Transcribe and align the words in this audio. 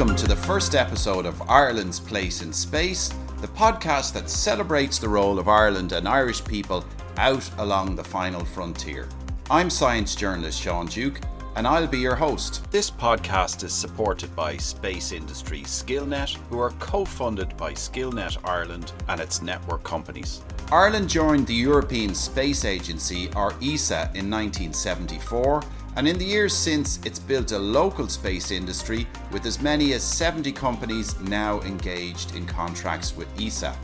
Welcome 0.00 0.16
to 0.16 0.28
the 0.28 0.34
first 0.34 0.74
episode 0.74 1.26
of 1.26 1.42
Ireland's 1.42 2.00
Place 2.00 2.40
in 2.40 2.54
Space, 2.54 3.08
the 3.42 3.48
podcast 3.48 4.14
that 4.14 4.30
celebrates 4.30 4.98
the 4.98 5.10
role 5.10 5.38
of 5.38 5.46
Ireland 5.46 5.92
and 5.92 6.08
Irish 6.08 6.42
people 6.42 6.86
out 7.18 7.50
along 7.58 7.96
the 7.96 8.02
final 8.02 8.42
frontier. 8.42 9.10
I'm 9.50 9.68
science 9.68 10.14
journalist 10.14 10.58
Sean 10.58 10.86
Duke, 10.86 11.20
and 11.54 11.66
I'll 11.66 11.86
be 11.86 11.98
your 11.98 12.14
host. 12.14 12.66
This 12.70 12.90
podcast 12.90 13.62
is 13.62 13.74
supported 13.74 14.34
by 14.34 14.56
Space 14.56 15.12
Industry 15.12 15.64
Skillnet, 15.64 16.34
who 16.48 16.58
are 16.60 16.72
co 16.78 17.04
funded 17.04 17.54
by 17.58 17.74
Skillnet 17.74 18.38
Ireland 18.42 18.92
and 19.08 19.20
its 19.20 19.42
network 19.42 19.82
companies. 19.82 20.40
Ireland 20.72 21.10
joined 21.10 21.46
the 21.46 21.52
European 21.52 22.14
Space 22.14 22.64
Agency, 22.64 23.28
or 23.36 23.52
ESA, 23.60 24.10
in 24.14 24.30
1974 24.30 25.62
and 25.96 26.06
in 26.06 26.18
the 26.18 26.24
years 26.24 26.54
since, 26.54 27.00
it's 27.04 27.18
built 27.18 27.52
a 27.52 27.58
local 27.58 28.08
space 28.08 28.50
industry 28.50 29.06
with 29.32 29.44
as 29.44 29.60
many 29.60 29.92
as 29.92 30.02
70 30.04 30.52
companies 30.52 31.18
now 31.20 31.60
engaged 31.62 32.34
in 32.36 32.46
contracts 32.46 33.16
with 33.16 33.28
ESA. 33.40 33.76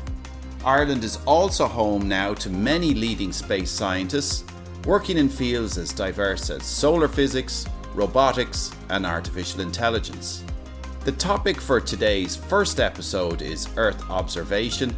Ireland 0.64 1.04
is 1.04 1.18
also 1.26 1.66
home 1.66 2.08
now 2.08 2.34
to 2.34 2.50
many 2.50 2.94
leading 2.94 3.32
space 3.32 3.70
scientists 3.70 4.44
working 4.84 5.18
in 5.18 5.28
fields 5.28 5.78
as 5.78 5.92
diverse 5.92 6.48
as 6.48 6.64
solar 6.64 7.08
physics, 7.08 7.66
robotics, 7.94 8.72
and 8.88 9.04
artificial 9.04 9.60
intelligence. 9.60 10.44
The 11.04 11.12
topic 11.12 11.60
for 11.60 11.80
today's 11.80 12.36
first 12.36 12.78
episode 12.78 13.42
is 13.42 13.68
Earth 13.76 14.08
observation, 14.10 14.94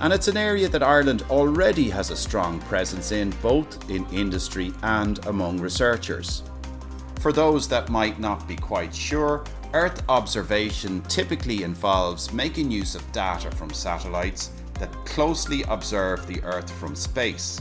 and 0.00 0.12
it's 0.12 0.28
an 0.28 0.36
area 0.36 0.68
that 0.68 0.82
Ireland 0.82 1.24
already 1.30 1.88
has 1.90 2.10
a 2.10 2.16
strong 2.16 2.60
presence 2.60 3.12
in, 3.12 3.30
both 3.42 3.88
in 3.90 4.06
industry 4.12 4.72
and 4.82 5.24
among 5.26 5.60
researchers. 5.60 6.42
For 7.20 7.34
those 7.34 7.68
that 7.68 7.90
might 7.90 8.18
not 8.18 8.48
be 8.48 8.56
quite 8.56 8.94
sure, 8.94 9.44
Earth 9.74 10.02
observation 10.08 11.02
typically 11.02 11.64
involves 11.64 12.32
making 12.32 12.70
use 12.70 12.94
of 12.94 13.12
data 13.12 13.50
from 13.50 13.74
satellites 13.74 14.52
that 14.78 14.92
closely 15.04 15.62
observe 15.64 16.26
the 16.26 16.42
Earth 16.42 16.70
from 16.70 16.96
space. 16.96 17.60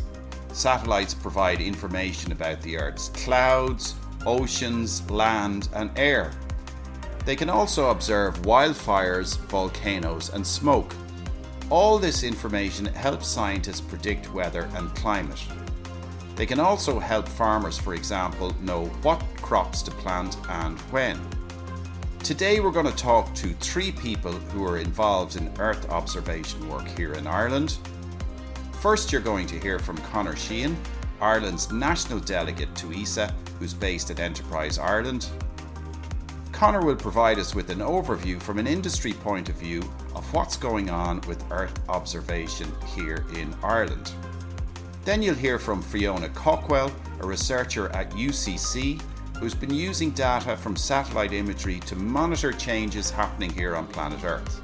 Satellites 0.54 1.14
provide 1.14 1.60
information 1.60 2.32
about 2.32 2.62
the 2.62 2.78
Earth's 2.78 3.10
clouds, 3.10 3.96
oceans, 4.26 5.08
land, 5.12 5.68
and 5.74 5.92
air. 5.98 6.32
They 7.26 7.36
can 7.36 7.50
also 7.50 7.90
observe 7.90 8.42
wildfires, 8.44 9.38
volcanoes, 9.50 10.30
and 10.30 10.48
smoke. 10.48 10.96
All 11.70 12.00
this 12.00 12.24
information 12.24 12.86
helps 12.86 13.28
scientists 13.28 13.82
predict 13.82 14.34
weather 14.34 14.70
and 14.76 14.96
climate. 14.96 15.44
They 16.38 16.46
can 16.46 16.62
also 16.62 17.00
help 17.00 17.28
farmers, 17.28 17.78
for 17.78 17.94
example, 17.94 18.56
know 18.62 18.86
what 19.02 19.22
crops 19.50 19.81
to 19.81 19.89
plant 19.89 20.38
and 20.47 20.78
when. 20.92 21.19
Today, 22.19 22.59
we're 22.59 22.69
going 22.69 22.86
to 22.86 22.95
talk 22.95 23.33
to 23.33 23.47
three 23.56 23.91
people 23.91 24.31
who 24.31 24.64
are 24.64 24.78
involved 24.78 25.38
in 25.38 25.52
Earth 25.58 25.89
observation 25.89 26.69
work 26.69 26.88
here 26.89 27.14
in 27.14 27.25
Ireland. 27.25 27.80
First, 28.80 29.11
you're 29.11 29.22
going 29.22 29.47
to 29.47 29.59
hear 29.59 29.80
from 29.80 29.97
Conor 29.97 30.36
Sheehan, 30.36 30.78
Ireland's 31.19 31.72
national 31.72 32.19
delegate 32.19 32.75
to 32.75 32.94
ESA, 32.94 33.33
who's 33.58 33.73
based 33.73 34.11
at 34.11 34.19
Enterprise 34.19 34.78
Ireland. 34.78 35.28
Conor 36.52 36.86
will 36.86 36.95
provide 36.95 37.39
us 37.39 37.56
with 37.56 37.72
an 37.72 37.80
overview 37.80 38.39
from 38.39 38.59
an 38.59 38.67
industry 38.67 39.13
point 39.13 39.50
of 39.50 39.56
view 39.56 39.80
of 40.13 40.31
what's 40.31 40.58
going 40.58 40.91
on 40.91 41.22
with 41.22 41.44
Earth 41.50 41.73
observation 41.89 42.72
here 42.95 43.25
in 43.34 43.56
Ireland. 43.63 44.11
Then 45.06 45.23
you'll 45.23 45.34
hear 45.34 45.58
from 45.58 45.81
Fiona 45.81 46.30
Cawkwell, 46.30 46.94
a 47.22 47.25
researcher 47.25 47.89
at 47.95 48.11
UCC, 48.11 49.02
who's 49.40 49.56
been 49.56 49.73
using 49.73 50.12
data 50.12 50.58
from 50.58 50.75
satellite 50.75 51.31
imagery 51.31 51.80
to 51.81 51.96
monitor 51.96 52.52
changes 52.52 53.09
happening 53.09 53.52
here 53.52 53.75
on 53.75 53.88
planet 53.88 54.24
Earth. 54.24 54.62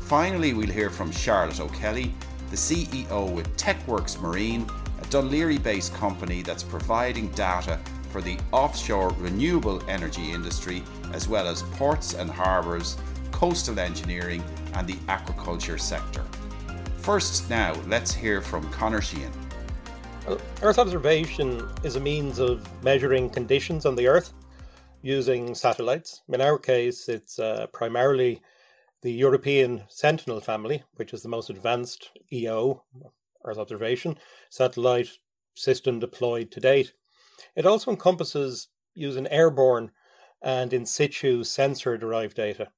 Finally, 0.00 0.54
we'll 0.54 0.68
hear 0.68 0.88
from 0.90 1.10
Charlotte 1.10 1.60
O'Kelly, 1.60 2.14
the 2.50 2.56
CEO 2.56 3.32
with 3.32 3.56
TechWorks 3.56 4.20
Marine, 4.20 4.68
a 5.02 5.06
Dun 5.06 5.30
Laoghaire 5.30 5.60
based 5.62 5.92
company 5.94 6.42
that's 6.42 6.62
providing 6.62 7.28
data 7.30 7.80
for 8.10 8.20
the 8.20 8.38
offshore 8.52 9.10
renewable 9.18 9.82
energy 9.88 10.30
industry, 10.30 10.84
as 11.12 11.26
well 11.26 11.48
as 11.48 11.62
ports 11.62 12.14
and 12.14 12.30
harbours, 12.30 12.96
coastal 13.32 13.80
engineering, 13.80 14.44
and 14.74 14.86
the 14.86 14.94
aquaculture 15.08 15.80
sector. 15.80 16.22
First, 16.98 17.50
now, 17.50 17.74
let's 17.88 18.14
hear 18.14 18.40
from 18.40 18.70
Connor 18.70 19.00
Sheehan. 19.00 19.43
Earth 20.62 20.78
observation 20.78 21.68
is 21.82 21.96
a 21.96 22.00
means 22.00 22.38
of 22.38 22.66
measuring 22.82 23.28
conditions 23.28 23.84
on 23.84 23.94
the 23.94 24.06
Earth 24.06 24.32
using 25.02 25.54
satellites. 25.54 26.22
In 26.30 26.40
our 26.40 26.58
case, 26.58 27.10
it's 27.10 27.38
uh, 27.38 27.66
primarily 27.74 28.40
the 29.02 29.12
European 29.12 29.84
Sentinel 29.88 30.40
family, 30.40 30.82
which 30.94 31.12
is 31.12 31.22
the 31.22 31.28
most 31.28 31.50
advanced 31.50 32.10
EO, 32.32 32.82
Earth 33.44 33.58
observation, 33.58 34.16
satellite 34.48 35.10
system 35.54 35.98
deployed 35.98 36.50
to 36.52 36.60
date. 36.60 36.94
It 37.54 37.66
also 37.66 37.90
encompasses 37.90 38.68
using 38.94 39.26
airborne 39.26 39.90
and 40.40 40.72
in 40.72 40.86
situ 40.86 41.44
sensor 41.44 41.98
derived 41.98 42.36
data. 42.36 42.68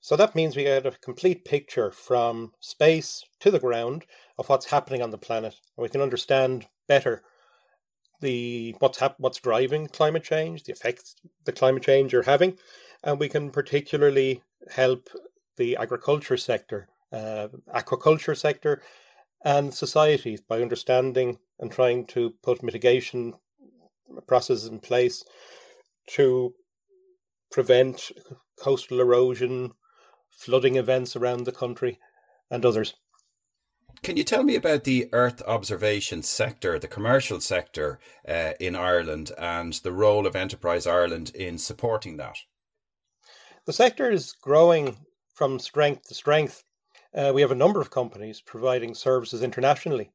So 0.00 0.14
that 0.14 0.36
means 0.36 0.54
we 0.54 0.62
get 0.62 0.86
a 0.86 0.92
complete 0.92 1.44
picture 1.44 1.90
from 1.90 2.52
space 2.60 3.24
to 3.40 3.50
the 3.50 3.58
ground 3.58 4.04
of 4.38 4.48
what's 4.48 4.66
happening 4.66 5.02
on 5.02 5.10
the 5.10 5.18
planet, 5.18 5.54
and 5.76 5.82
we 5.82 5.88
can 5.88 6.00
understand 6.00 6.66
better 6.86 7.22
the 8.20 8.74
what's 8.78 8.98
hap- 8.98 9.20
what's 9.20 9.40
driving 9.40 9.86
climate 9.88 10.24
change, 10.24 10.64
the 10.64 10.72
effects 10.72 11.16
the 11.44 11.52
climate 11.52 11.82
change 11.82 12.14
are 12.14 12.22
having, 12.22 12.58
and 13.02 13.18
we 13.18 13.28
can 13.28 13.50
particularly 13.50 14.42
help 14.70 15.08
the 15.56 15.76
agriculture 15.76 16.36
sector, 16.36 16.88
uh, 17.12 17.48
aquaculture 17.74 18.36
sector, 18.36 18.82
and 19.44 19.72
society 19.72 20.38
by 20.48 20.62
understanding 20.62 21.38
and 21.58 21.70
trying 21.70 22.06
to 22.06 22.30
put 22.42 22.62
mitigation 22.62 23.34
processes 24.26 24.66
in 24.66 24.80
place 24.80 25.24
to 26.06 26.54
prevent 27.50 28.10
coastal 28.58 29.00
erosion, 29.00 29.72
flooding 30.30 30.76
events 30.76 31.16
around 31.16 31.44
the 31.44 31.52
country, 31.52 31.98
and 32.50 32.64
others. 32.64 32.94
Can 34.02 34.16
you 34.16 34.24
tell 34.24 34.42
me 34.42 34.54
about 34.54 34.84
the 34.84 35.08
Earth 35.12 35.42
observation 35.46 36.22
sector, 36.22 36.78
the 36.78 36.88
commercial 36.88 37.40
sector 37.40 37.98
uh, 38.28 38.52
in 38.60 38.76
Ireland, 38.76 39.32
and 39.38 39.72
the 39.72 39.92
role 39.92 40.26
of 40.26 40.36
Enterprise 40.36 40.86
Ireland 40.86 41.30
in 41.34 41.58
supporting 41.58 42.16
that? 42.18 42.36
The 43.64 43.72
sector 43.72 44.10
is 44.10 44.32
growing 44.32 44.96
from 45.34 45.58
strength 45.58 46.08
to 46.08 46.14
strength. 46.14 46.62
Uh, 47.14 47.32
we 47.34 47.40
have 47.40 47.50
a 47.50 47.56
number 47.56 47.80
of 47.80 47.90
companies 47.90 48.40
providing 48.40 48.94
services 48.94 49.42
internationally. 49.42 50.12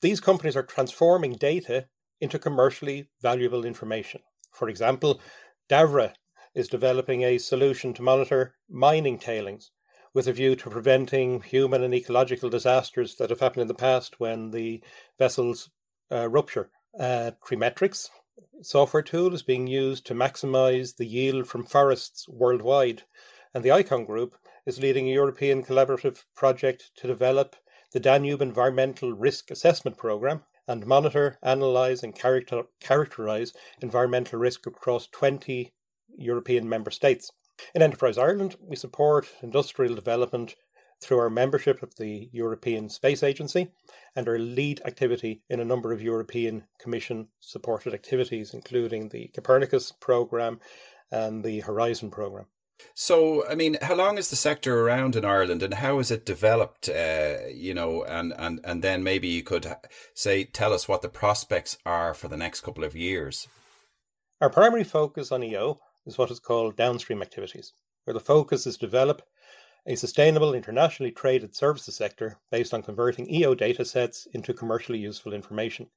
These 0.00 0.20
companies 0.20 0.56
are 0.56 0.62
transforming 0.62 1.34
data 1.34 1.86
into 2.20 2.38
commercially 2.38 3.08
valuable 3.22 3.64
information. 3.64 4.20
For 4.52 4.68
example, 4.68 5.20
Davra 5.68 6.14
is 6.54 6.68
developing 6.68 7.22
a 7.22 7.38
solution 7.38 7.94
to 7.94 8.02
monitor 8.02 8.54
mining 8.68 9.18
tailings 9.18 9.70
with 10.14 10.26
a 10.26 10.32
view 10.32 10.56
to 10.56 10.70
preventing 10.70 11.40
human 11.42 11.82
and 11.82 11.94
ecological 11.94 12.50
disasters 12.50 13.16
that 13.16 13.30
have 13.30 13.40
happened 13.40 13.62
in 13.62 13.68
the 13.68 13.74
past 13.74 14.18
when 14.20 14.50
the 14.50 14.82
vessels 15.18 15.70
uh, 16.10 16.28
rupture. 16.28 16.70
Uh, 16.98 17.32
Treemetrics 17.44 18.08
software 18.62 19.02
tool 19.02 19.34
is 19.34 19.42
being 19.42 19.66
used 19.66 20.04
to 20.06 20.14
maximize 20.14 20.96
the 20.96 21.06
yield 21.06 21.46
from 21.46 21.64
forests 21.64 22.28
worldwide, 22.28 23.02
and 23.54 23.64
the 23.64 23.70
ICON 23.70 24.04
Group 24.04 24.36
is 24.66 24.80
leading 24.80 25.08
a 25.08 25.12
European 25.12 25.62
collaborative 25.62 26.24
project 26.34 26.90
to 26.96 27.06
develop 27.06 27.56
the 27.92 28.00
Danube 28.00 28.42
Environmental 28.42 29.12
Risk 29.12 29.50
Assessment 29.50 29.96
Programme 29.96 30.44
and 30.66 30.86
monitor, 30.86 31.38
analyze, 31.42 32.02
and 32.02 32.14
character- 32.14 32.66
characterize 32.80 33.52
environmental 33.80 34.38
risk 34.38 34.66
across 34.66 35.06
20 35.08 35.72
European 36.16 36.68
member 36.68 36.90
states. 36.90 37.30
In 37.74 37.82
Enterprise 37.82 38.18
Ireland, 38.18 38.56
we 38.60 38.76
support 38.76 39.28
industrial 39.42 39.94
development 39.94 40.54
through 41.00 41.18
our 41.18 41.30
membership 41.30 41.82
of 41.82 41.94
the 41.96 42.28
European 42.32 42.88
Space 42.88 43.22
Agency 43.22 43.68
and 44.16 44.28
our 44.28 44.38
lead 44.38 44.80
activity 44.84 45.42
in 45.48 45.60
a 45.60 45.64
number 45.64 45.92
of 45.92 46.02
European 46.02 46.64
Commission 46.80 47.28
supported 47.40 47.94
activities, 47.94 48.54
including 48.54 49.08
the 49.08 49.28
Copernicus 49.28 49.92
programme 49.92 50.60
and 51.10 51.44
the 51.44 51.60
Horizon 51.60 52.10
programme. 52.10 52.46
So, 52.94 53.46
I 53.48 53.54
mean, 53.54 53.76
how 53.82 53.94
long 53.94 54.18
is 54.18 54.30
the 54.30 54.36
sector 54.36 54.80
around 54.80 55.16
in 55.16 55.24
Ireland, 55.24 55.62
and 55.62 55.74
how 55.74 55.98
has 55.98 56.10
it 56.12 56.24
developed? 56.24 56.88
Uh, 56.88 57.38
you 57.52 57.74
know, 57.74 58.04
and 58.04 58.32
and 58.38 58.60
and 58.62 58.82
then 58.82 59.02
maybe 59.02 59.26
you 59.26 59.42
could 59.42 59.66
say 60.14 60.44
tell 60.44 60.72
us 60.72 60.86
what 60.86 61.02
the 61.02 61.08
prospects 61.08 61.76
are 61.84 62.14
for 62.14 62.28
the 62.28 62.36
next 62.36 62.60
couple 62.60 62.84
of 62.84 62.94
years. 62.94 63.48
Our 64.40 64.50
primary 64.50 64.84
focus 64.84 65.32
on 65.32 65.42
EO 65.42 65.80
is 66.08 66.18
what 66.18 66.30
is 66.32 66.40
called 66.40 66.74
downstream 66.74 67.22
activities, 67.22 67.74
where 68.04 68.14
the 68.14 68.20
focus 68.20 68.66
is 68.66 68.78
to 68.78 68.86
develop 68.86 69.22
a 69.86 69.94
sustainable, 69.94 70.54
internationally 70.54 71.12
traded 71.12 71.54
services 71.54 71.94
sector 71.94 72.38
based 72.50 72.74
on 72.74 72.82
converting 72.82 73.32
EO 73.32 73.54
data 73.54 73.84
sets 73.84 74.26
into 74.32 74.52
commercially 74.52 74.98
useful 74.98 75.34
information. 75.34 75.88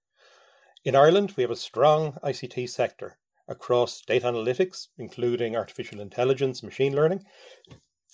In 0.83 0.95
Ireland, 0.95 1.33
we 1.35 1.43
have 1.43 1.51
a 1.51 1.55
strong 1.55 2.17
ICT 2.23 2.69
sector. 2.69 3.17
across 3.47 4.01
data 4.01 4.27
analytics, 4.27 4.87
including 4.97 5.55
artificial 5.55 5.99
intelligence, 5.99 6.63
machine 6.63 6.95
learning, 6.95 7.25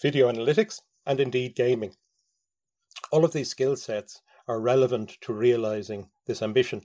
video 0.01 0.31
analytics, 0.31 0.81
and 1.05 1.19
indeed 1.19 1.55
gaming. 1.55 1.95
All 3.11 3.23
of 3.23 3.33
these 3.33 3.49
skill 3.49 3.75
sets 3.75 4.21
are 4.47 4.59
relevant 4.59 5.17
to 5.21 5.33
realizing 5.33 6.09
this 6.25 6.41
ambition. 6.41 6.81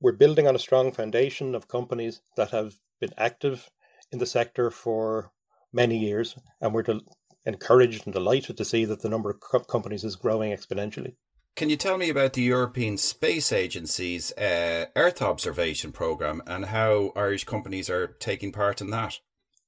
We're 0.00 0.12
building 0.12 0.46
on 0.46 0.54
a 0.54 0.60
strong 0.66 0.92
foundation 0.92 1.54
of 1.54 1.68
companies 1.68 2.20
that 2.36 2.50
have 2.50 2.74
been 3.00 3.14
active 3.16 3.70
in 4.12 4.18
the 4.18 4.26
sector 4.26 4.70
for 4.70 5.32
many 5.72 5.98
years, 5.98 6.36
and 6.60 6.72
we're 6.72 6.82
del- 6.82 7.00
encouraged 7.44 8.06
and 8.06 8.14
delighted 8.14 8.56
to 8.56 8.64
see 8.64 8.84
that 8.84 9.02
the 9.02 9.08
number 9.08 9.30
of 9.30 9.40
co- 9.40 9.60
companies 9.60 10.04
is 10.04 10.16
growing 10.16 10.52
exponentially. 10.52 11.16
Can 11.56 11.70
you 11.70 11.76
tell 11.76 11.98
me 11.98 12.10
about 12.10 12.32
the 12.32 12.42
European 12.42 12.96
Space 12.96 13.52
Agency's 13.52 14.32
uh, 14.32 14.86
Earth 14.96 15.22
observation 15.22 15.92
program 15.92 16.42
and 16.46 16.64
how 16.64 17.12
Irish 17.14 17.44
companies 17.44 17.88
are 17.88 18.08
taking 18.08 18.50
part 18.50 18.80
in 18.80 18.90
that? 18.90 19.20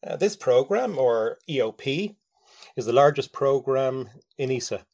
Uh, 0.04 0.16
this 0.16 0.34
program, 0.36 0.98
or 0.98 1.38
EOP, 1.48 2.16
is 2.76 2.86
the 2.86 2.92
largest 2.92 3.32
program 3.32 4.10
in 4.36 4.50
ESA, 4.50 4.84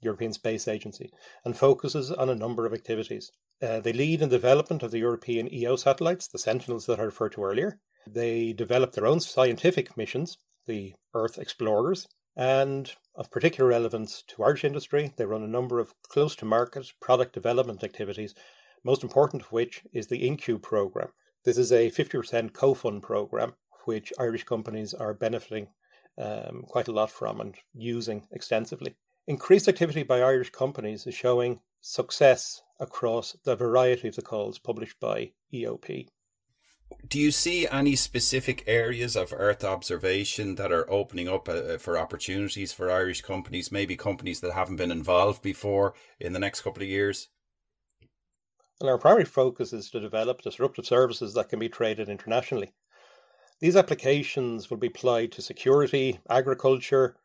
European 0.00 0.32
Space 0.32 0.66
Agency, 0.66 1.12
and 1.44 1.56
focuses 1.56 2.10
on 2.10 2.28
a 2.28 2.34
number 2.34 2.66
of 2.66 2.74
activities. 2.74 3.30
Uh, 3.62 3.78
they 3.78 3.92
lead 3.92 4.20
in 4.22 4.28
the 4.28 4.36
development 4.36 4.82
of 4.82 4.90
the 4.90 4.98
European 4.98 5.52
EO 5.54 5.76
satellites, 5.76 6.26
the 6.28 6.38
Sentinels 6.38 6.86
that 6.86 6.98
I 6.98 7.04
referred 7.04 7.32
to 7.32 7.44
earlier. 7.44 7.78
They 8.06 8.54
develop 8.54 8.92
their 8.92 9.06
own 9.06 9.20
scientific 9.20 9.96
missions, 9.96 10.38
the 10.66 10.94
Earth 11.12 11.38
Explorers, 11.38 12.08
and 12.36 12.90
of 13.14 13.30
particular 13.30 13.68
relevance 13.68 14.22
to 14.28 14.42
Irish 14.42 14.64
industry, 14.64 15.12
they 15.16 15.26
run 15.26 15.42
a 15.42 15.46
number 15.46 15.78
of 15.78 15.92
close 16.04 16.34
to 16.36 16.46
market 16.46 16.90
product 17.00 17.34
development 17.34 17.84
activities, 17.84 18.34
most 18.82 19.02
important 19.02 19.42
of 19.42 19.52
which 19.52 19.82
is 19.92 20.06
the 20.06 20.22
InCubed 20.22 20.62
program. 20.62 21.12
This 21.44 21.58
is 21.58 21.72
a 21.72 21.90
50% 21.90 22.54
co 22.54 22.72
fund 22.72 23.02
program, 23.02 23.56
which 23.84 24.12
Irish 24.18 24.44
companies 24.44 24.94
are 24.94 25.12
benefiting 25.12 25.68
um, 26.16 26.62
quite 26.68 26.88
a 26.88 26.92
lot 26.92 27.10
from 27.10 27.40
and 27.40 27.56
using 27.74 28.26
extensively. 28.30 28.96
Increased 29.26 29.68
activity 29.68 30.04
by 30.04 30.22
Irish 30.22 30.50
companies 30.50 31.06
is 31.06 31.14
showing 31.14 31.60
success 31.80 32.62
across 32.78 33.36
the 33.44 33.56
variety 33.56 34.08
of 34.08 34.16
the 34.16 34.22
calls 34.22 34.58
published 34.58 34.98
by 35.00 35.32
EOP 35.52 36.08
do 37.10 37.18
you 37.18 37.30
see 37.30 37.66
any 37.66 37.96
specific 37.96 38.62
areas 38.66 39.16
of 39.16 39.34
Earth 39.36 39.64
observation 39.64 40.54
that 40.54 40.72
are 40.72 40.90
opening 40.90 41.28
up 41.28 41.48
uh, 41.48 41.76
for 41.78 41.98
opportunities 41.98 42.72
for 42.72 42.90
Irish 42.90 43.22
companies, 43.22 43.72
maybe 43.72 43.96
companies 43.96 44.40
that 44.40 44.52
haven't 44.52 44.76
been 44.76 44.92
involved 44.92 45.42
before 45.42 45.94
in 46.20 46.32
the 46.32 46.38
next 46.38 46.60
couple 46.62 46.82
of 46.82 46.88
years? 46.88 47.28
Well, 48.80 48.90
our 48.90 48.98
primary 48.98 49.24
focus 49.24 49.72
is 49.72 49.90
to 49.90 50.00
develop 50.00 50.40
disruptive 50.40 50.86
services 50.86 51.34
that 51.34 51.48
can 51.48 51.58
be 51.58 51.68
traded 51.68 52.08
internationally. 52.08 52.72
These 53.60 53.76
applications 53.76 54.70
will 54.70 54.78
be 54.78 54.86
applied 54.86 55.32
to 55.32 55.42
security, 55.42 56.20
agriculture, 56.30 57.16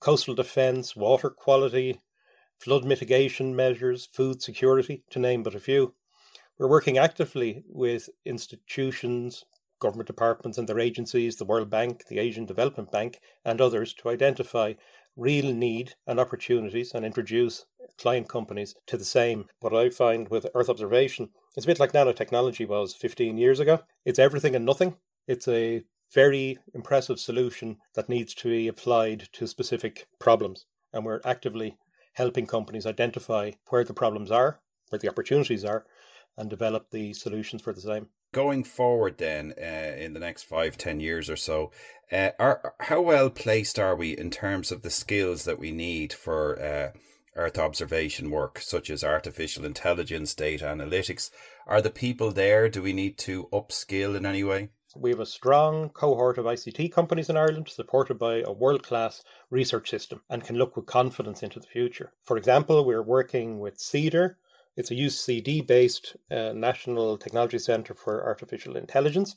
coastal 0.00 0.34
defence, 0.34 0.94
water 0.94 1.30
quality, 1.30 2.00
flood 2.60 2.84
mitigation 2.84 3.56
measures, 3.56 4.06
food 4.12 4.42
security, 4.42 5.02
to 5.10 5.18
name 5.18 5.42
but 5.42 5.54
a 5.54 5.60
few. 5.60 5.94
We're 6.56 6.68
working 6.68 6.98
actively 6.98 7.64
with 7.68 8.08
institutions, 8.24 9.44
government 9.80 10.06
departments 10.06 10.56
and 10.56 10.68
their 10.68 10.78
agencies, 10.78 11.34
the 11.34 11.44
World 11.44 11.68
Bank, 11.68 12.06
the 12.06 12.20
Asian 12.20 12.46
Development 12.46 12.88
Bank, 12.92 13.18
and 13.44 13.60
others 13.60 13.92
to 13.94 14.08
identify 14.08 14.74
real 15.16 15.52
need 15.52 15.94
and 16.06 16.20
opportunities 16.20 16.94
and 16.94 17.04
introduce 17.04 17.66
client 17.98 18.28
companies 18.28 18.76
to 18.86 18.96
the 18.96 19.04
same. 19.04 19.46
What 19.58 19.74
I 19.74 19.90
find 19.90 20.28
with 20.28 20.46
Earth 20.54 20.68
observation 20.68 21.30
is 21.56 21.64
a 21.64 21.66
bit 21.66 21.80
like 21.80 21.90
nanotechnology 21.90 22.68
was 22.68 22.94
15 22.94 23.36
years 23.36 23.58
ago. 23.58 23.80
It's 24.04 24.20
everything 24.20 24.54
and 24.54 24.64
nothing. 24.64 24.96
It's 25.26 25.48
a 25.48 25.82
very 26.12 26.56
impressive 26.72 27.18
solution 27.18 27.78
that 27.94 28.08
needs 28.08 28.32
to 28.34 28.48
be 28.48 28.68
applied 28.68 29.28
to 29.32 29.48
specific 29.48 30.06
problems. 30.20 30.66
And 30.92 31.04
we're 31.04 31.20
actively 31.24 31.76
helping 32.12 32.46
companies 32.46 32.86
identify 32.86 33.50
where 33.70 33.82
the 33.82 33.92
problems 33.92 34.30
are, 34.30 34.60
where 34.90 35.00
the 35.00 35.08
opportunities 35.08 35.64
are, 35.64 35.84
and 36.36 36.50
develop 36.50 36.90
the 36.90 37.12
solutions 37.12 37.62
for 37.62 37.72
the 37.72 37.80
same. 37.80 38.08
Going 38.32 38.64
forward, 38.64 39.18
then, 39.18 39.54
uh, 39.56 39.96
in 39.96 40.12
the 40.12 40.20
next 40.20 40.42
five, 40.42 40.76
ten 40.76 40.98
years 41.00 41.30
or 41.30 41.36
so, 41.36 41.70
uh, 42.10 42.30
are 42.38 42.74
how 42.80 43.00
well 43.00 43.30
placed 43.30 43.78
are 43.78 43.94
we 43.94 44.16
in 44.16 44.30
terms 44.30 44.72
of 44.72 44.82
the 44.82 44.90
skills 44.90 45.44
that 45.44 45.58
we 45.58 45.70
need 45.70 46.12
for 46.12 46.60
uh, 46.60 46.98
Earth 47.36 47.58
observation 47.58 48.30
work, 48.30 48.58
such 48.60 48.90
as 48.90 49.04
artificial 49.04 49.64
intelligence, 49.64 50.34
data 50.34 50.64
analytics? 50.64 51.30
Are 51.66 51.80
the 51.80 51.90
people 51.90 52.30
there? 52.32 52.68
Do 52.68 52.82
we 52.82 52.92
need 52.92 53.18
to 53.18 53.48
upskill 53.52 54.16
in 54.16 54.26
any 54.26 54.44
way? 54.44 54.70
We 54.96 55.10
have 55.10 55.20
a 55.20 55.26
strong 55.26 55.88
cohort 55.88 56.38
of 56.38 56.44
ICT 56.44 56.92
companies 56.92 57.28
in 57.28 57.36
Ireland 57.36 57.68
supported 57.68 58.16
by 58.16 58.42
a 58.42 58.52
world 58.52 58.84
class 58.84 59.24
research 59.50 59.90
system 59.90 60.22
and 60.30 60.44
can 60.44 60.56
look 60.56 60.76
with 60.76 60.86
confidence 60.86 61.42
into 61.42 61.58
the 61.58 61.66
future. 61.66 62.12
For 62.22 62.36
example, 62.36 62.84
we're 62.84 63.02
working 63.02 63.58
with 63.58 63.78
CeADAR, 63.78 64.36
it's 64.76 64.90
a 64.90 64.94
UCD 64.94 65.66
based 65.66 66.16
uh, 66.30 66.52
National 66.52 67.16
Technology 67.16 67.58
Centre 67.58 67.94
for 67.94 68.24
Artificial 68.24 68.76
Intelligence 68.76 69.36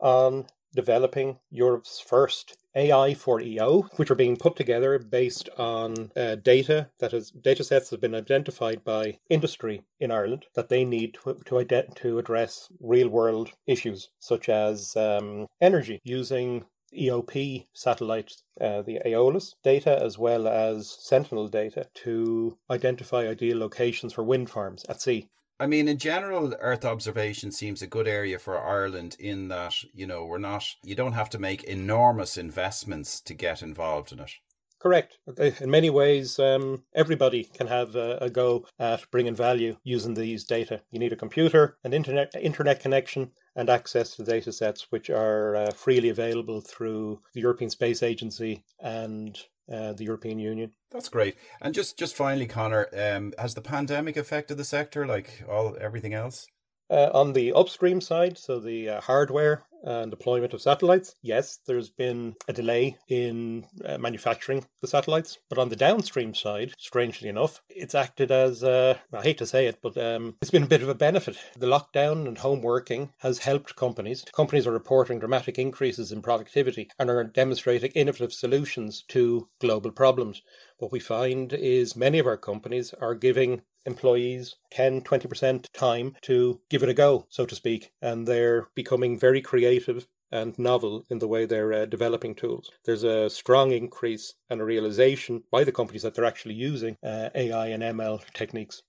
on 0.00 0.46
developing 0.74 1.38
Europe's 1.50 2.00
first 2.00 2.56
AI 2.74 3.12
for 3.12 3.40
EO, 3.40 3.82
which 3.96 4.10
are 4.10 4.14
being 4.14 4.36
put 4.36 4.56
together 4.56 4.98
based 4.98 5.50
on 5.58 6.10
uh, 6.16 6.36
data 6.36 6.88
that 6.98 7.12
is 7.12 7.30
data 7.30 7.62
sets 7.62 7.90
have 7.90 8.00
been 8.00 8.14
identified 8.14 8.82
by 8.82 9.18
industry 9.28 9.82
in 10.00 10.10
Ireland 10.10 10.46
that 10.54 10.70
they 10.70 10.84
need 10.84 11.14
to 11.14 11.34
to, 11.44 11.54
ident- 11.56 11.94
to 11.96 12.18
address 12.18 12.68
real 12.80 13.10
world 13.10 13.50
issues 13.66 14.08
such 14.18 14.48
as 14.48 14.96
um, 14.96 15.46
energy 15.60 16.00
using 16.04 16.64
EOP 16.96 17.66
satellites, 17.72 18.42
uh, 18.60 18.82
the 18.82 19.00
Aeolus 19.04 19.54
data, 19.62 20.00
as 20.02 20.18
well 20.18 20.46
as 20.46 20.96
Sentinel 21.00 21.48
data 21.48 21.88
to 21.94 22.58
identify 22.70 23.28
ideal 23.28 23.58
locations 23.58 24.12
for 24.12 24.22
wind 24.22 24.50
farms 24.50 24.84
at 24.88 25.00
sea. 25.00 25.28
I 25.60 25.66
mean, 25.66 25.86
in 25.86 25.98
general, 25.98 26.54
Earth 26.58 26.84
observation 26.84 27.52
seems 27.52 27.82
a 27.82 27.86
good 27.86 28.08
area 28.08 28.38
for 28.38 28.58
Ireland 28.58 29.16
in 29.20 29.48
that, 29.48 29.74
you 29.94 30.06
know, 30.06 30.24
we're 30.24 30.38
not, 30.38 30.64
you 30.82 30.96
don't 30.96 31.12
have 31.12 31.30
to 31.30 31.38
make 31.38 31.62
enormous 31.64 32.36
investments 32.36 33.20
to 33.20 33.34
get 33.34 33.62
involved 33.62 34.10
in 34.12 34.18
it. 34.18 34.32
Correct. 34.80 35.18
In 35.38 35.70
many 35.70 35.90
ways, 35.90 36.40
um, 36.40 36.82
everybody 36.92 37.44
can 37.44 37.68
have 37.68 37.94
a, 37.94 38.18
a, 38.22 38.28
go 38.28 38.66
at 38.80 39.08
bringing 39.12 39.36
value 39.36 39.76
using 39.84 40.14
these 40.14 40.42
data. 40.42 40.82
You 40.90 40.98
need 40.98 41.12
a 41.12 41.16
computer, 41.16 41.76
an 41.84 41.92
internet 41.92 42.34
internet 42.34 42.80
connection, 42.80 43.30
and 43.54 43.68
access 43.68 44.16
to 44.16 44.24
data 44.24 44.52
sets 44.52 44.86
which 44.90 45.10
are 45.10 45.56
uh, 45.56 45.70
freely 45.72 46.08
available 46.08 46.60
through 46.60 47.20
the 47.34 47.40
European 47.40 47.70
Space 47.70 48.02
Agency 48.02 48.64
and 48.80 49.38
uh, 49.72 49.92
the 49.92 50.04
European 50.04 50.38
Union. 50.38 50.72
That's 50.90 51.08
great. 51.08 51.36
And 51.60 51.74
just 51.74 51.98
just 51.98 52.14
finally, 52.14 52.46
Connor, 52.46 52.88
um, 52.96 53.32
has 53.38 53.54
the 53.54 53.62
pandemic 53.62 54.16
affected 54.16 54.56
the 54.56 54.64
sector 54.64 55.06
like 55.06 55.44
all 55.48 55.76
everything 55.80 56.14
else? 56.14 56.46
Uh, 56.90 57.10
on 57.14 57.32
the 57.32 57.52
upstream 57.54 58.00
side, 58.00 58.36
so 58.36 58.60
the 58.60 58.88
uh, 58.88 59.00
hardware 59.00 59.64
and 59.82 60.10
deployment 60.10 60.54
of 60.54 60.62
satellites, 60.62 61.14
yes, 61.22 61.58
there's 61.66 61.90
been 61.90 62.34
a 62.48 62.52
delay 62.52 62.96
in 63.08 63.64
uh, 63.84 63.98
manufacturing 63.98 64.64
the 64.80 64.86
satellites. 64.86 65.38
But 65.48 65.58
on 65.58 65.68
the 65.68 65.76
downstream 65.76 66.34
side, 66.34 66.72
strangely 66.78 67.28
enough, 67.28 67.60
it's 67.68 67.94
acted 67.94 68.30
as, 68.30 68.62
uh, 68.64 68.98
I 69.12 69.22
hate 69.22 69.38
to 69.38 69.46
say 69.46 69.66
it, 69.66 69.78
but 69.82 69.96
um, 69.96 70.36
it's 70.40 70.50
been 70.50 70.62
a 70.62 70.68
bit 70.68 70.82
of 70.82 70.88
a 70.88 70.94
benefit. 70.94 71.36
The 71.56 71.66
lockdown 71.66 72.26
and 72.26 72.38
home 72.38 72.62
working 72.62 73.12
has 73.18 73.38
helped 73.38 73.76
companies. 73.76 74.24
Companies 74.34 74.66
are 74.66 74.72
reporting 74.72 75.18
dramatic 75.18 75.58
increases 75.58 76.12
in 76.12 76.22
productivity 76.22 76.90
and 76.98 77.10
are 77.10 77.24
demonstrating 77.24 77.92
innovative 77.92 78.32
solutions 78.32 79.04
to 79.08 79.48
global 79.60 79.90
problems. 79.90 80.42
What 80.78 80.92
we 80.92 81.00
find 81.00 81.52
is 81.52 81.96
many 81.96 82.18
of 82.18 82.26
our 82.26 82.36
companies 82.36 82.92
are 83.00 83.14
giving 83.14 83.62
employees 83.86 84.56
10 84.70 85.02
20% 85.02 85.66
time 85.72 86.14
to 86.22 86.60
give 86.70 86.82
it 86.82 86.88
a 86.88 86.94
go 86.94 87.26
so 87.28 87.44
to 87.44 87.54
speak 87.54 87.92
and 88.00 88.26
they're 88.26 88.68
becoming 88.74 89.18
very 89.18 89.40
creative 89.40 90.06
and 90.32 90.58
novel 90.58 91.04
in 91.10 91.18
the 91.18 91.28
way 91.28 91.44
they're 91.44 91.72
uh, 91.72 91.84
developing 91.84 92.34
tools. 92.34 92.70
There's 92.84 93.04
a 93.04 93.28
strong 93.28 93.70
increase 93.72 94.32
and 94.48 94.60
a 94.60 94.64
realization 94.64 95.44
by 95.50 95.62
the 95.62 95.72
companies 95.72 96.02
that 96.02 96.14
they're 96.14 96.24
actually 96.24 96.54
using 96.54 96.96
uh, 97.04 97.28
AI 97.34 97.68
and 97.68 97.82
ML 97.82 98.24
techniques. 98.32 98.82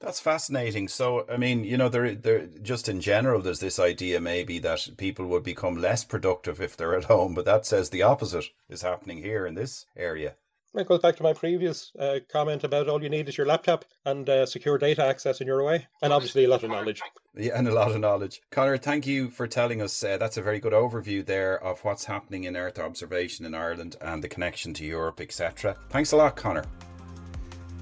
That's 0.00 0.18
fascinating. 0.18 0.88
So, 0.88 1.26
I 1.30 1.36
mean, 1.36 1.62
you 1.62 1.76
know, 1.76 1.90
there, 1.90 2.14
there, 2.14 2.46
just 2.62 2.88
in 2.88 3.02
general, 3.02 3.42
there's 3.42 3.60
this 3.60 3.78
idea 3.78 4.18
maybe 4.18 4.58
that 4.60 4.88
people 4.96 5.26
would 5.26 5.42
become 5.42 5.76
less 5.76 6.04
productive 6.04 6.62
if 6.62 6.74
they're 6.74 6.96
at 6.96 7.04
home, 7.04 7.34
but 7.34 7.44
that 7.44 7.66
says 7.66 7.90
the 7.90 8.02
opposite 8.02 8.46
is 8.70 8.80
happening 8.80 9.18
here 9.18 9.46
in 9.46 9.54
this 9.54 9.84
area. 9.94 10.36
It 10.72 10.86
goes 10.86 11.00
back 11.00 11.16
to 11.16 11.24
my 11.24 11.32
previous 11.32 11.90
uh, 11.98 12.20
comment 12.30 12.62
about 12.62 12.88
all 12.88 13.02
you 13.02 13.08
need 13.08 13.28
is 13.28 13.36
your 13.36 13.46
laptop 13.46 13.84
and 14.04 14.28
uh, 14.28 14.46
secure 14.46 14.78
data 14.78 15.04
access 15.04 15.40
in 15.40 15.48
your 15.48 15.64
way, 15.64 15.88
and 16.00 16.12
obviously 16.12 16.44
a 16.44 16.48
lot 16.48 16.62
of 16.62 16.70
knowledge. 16.70 17.02
Yeah, 17.34 17.58
and 17.58 17.66
a 17.66 17.74
lot 17.74 17.90
of 17.90 17.98
knowledge. 17.98 18.40
Connor, 18.52 18.76
thank 18.76 19.04
you 19.04 19.30
for 19.30 19.48
telling 19.48 19.82
us. 19.82 20.02
Uh, 20.04 20.16
that's 20.16 20.36
a 20.36 20.42
very 20.42 20.60
good 20.60 20.72
overview 20.72 21.26
there 21.26 21.60
of 21.62 21.80
what's 21.80 22.04
happening 22.04 22.44
in 22.44 22.56
Earth 22.56 22.78
observation 22.78 23.44
in 23.44 23.54
Ireland 23.54 23.96
and 24.00 24.22
the 24.22 24.28
connection 24.28 24.72
to 24.74 24.84
Europe, 24.84 25.20
etc. 25.20 25.76
Thanks 25.88 26.12
a 26.12 26.16
lot, 26.16 26.36
Connor. 26.36 26.64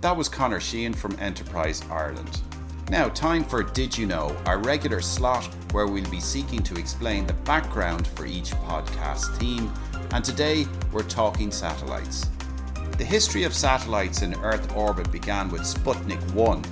That 0.01 0.17
was 0.17 0.31
Connor 0.31 0.61
Sheehan 0.61 0.95
from 0.95 1.15
Enterprise 1.21 1.83
Ireland. 1.91 2.41
Now, 2.89 3.11
time 3.11 3.45
for 3.45 3.63
Did 3.63 3.99
You 3.99 4.07
Know, 4.07 4.35
our 4.47 4.57
regular 4.57 5.03
slot 5.03 5.45
where 5.73 5.87
we'll 5.87 6.11
be 6.11 6.21
seeking 6.21 6.63
to 6.63 6.77
explain 6.77 7.27
the 7.27 7.35
background 7.35 8.07
for 8.07 8.25
each 8.25 8.53
podcast 8.53 9.37
theme, 9.37 9.71
and 10.13 10.25
today 10.25 10.67
we're 10.91 11.03
talking 11.03 11.51
satellites. 11.51 12.31
The 12.99 13.05
history 13.05 13.45
of 13.45 13.55
satellites 13.55 14.23
in 14.23 14.35
Earth 14.43 14.75
orbit 14.75 15.13
began 15.13 15.53
with 15.53 15.61
Sputnik 15.61 16.21
1, 16.33 16.65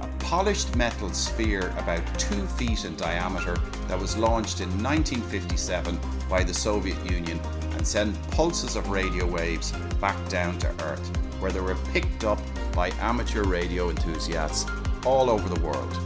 a 0.00 0.06
polished 0.18 0.74
metal 0.76 1.12
sphere 1.12 1.68
about 1.76 2.18
2 2.18 2.46
feet 2.46 2.86
in 2.86 2.96
diameter 2.96 3.58
that 3.88 4.00
was 4.00 4.16
launched 4.16 4.62
in 4.62 4.68
1957 4.82 6.00
by 6.30 6.42
the 6.42 6.54
Soviet 6.54 6.96
Union 7.04 7.38
and 7.72 7.86
sent 7.86 8.16
pulses 8.30 8.76
of 8.76 8.88
radio 8.88 9.26
waves 9.26 9.72
back 10.00 10.16
down 10.30 10.58
to 10.60 10.68
Earth, 10.84 11.06
where 11.38 11.52
they 11.52 11.60
were 11.60 11.76
picked 11.92 12.24
up 12.24 12.40
by 12.72 12.88
amateur 13.00 13.44
radio 13.44 13.90
enthusiasts 13.90 14.64
all 15.04 15.28
over 15.28 15.54
the 15.54 15.60
world. 15.60 15.98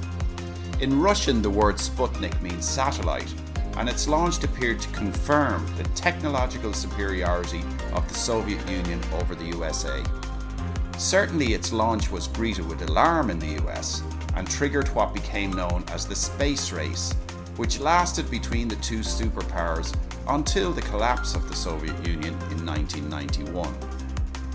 In 0.81 1.01
Russian, 1.01 1.41
the 1.41 1.51
word 1.51 1.77
Sputnik 1.77 2.43
means 2.43 2.69
satellite, 2.69 3.33
and 3.77 3.89
its 3.89 4.09
launch 4.09 4.43
appeared 4.43 4.81
to 4.81 4.89
confirm 4.89 5.65
the 5.77 5.85
technological 5.95 6.73
superiority 6.73 7.63
of 7.93 8.09
the 8.09 8.15
Soviet 8.15 8.67
Union 8.69 9.01
over 9.15 9.35
the 9.35 9.47
USA. 9.47 10.03
Certainly, 10.97 11.55
its 11.55 11.73
launch 11.73 12.11
was 12.11 12.29
greeted 12.29 12.69
with 12.69 12.83
alarm 12.83 13.31
in 13.31 13.39
the 13.39 13.63
US 13.65 14.03
and 14.35 14.49
triggered 14.49 14.89
what 14.95 15.15
became 15.15 15.53
known 15.53 15.85
as 15.89 16.07
the 16.07 16.17
space 16.17 16.73
race, 16.73 17.13
which 17.57 17.81
lasted 17.81 18.31
between 18.31 18.69
the 18.69 18.77
two 18.77 19.01
superpowers 19.01 19.95
until 20.29 20.73
the 20.73 20.83
collapse 20.83 21.35
of 21.35 21.49
the 21.49 21.57
Soviet 21.57 21.97
Union 22.07 22.35
in 22.51 22.67
1991. 22.67 23.75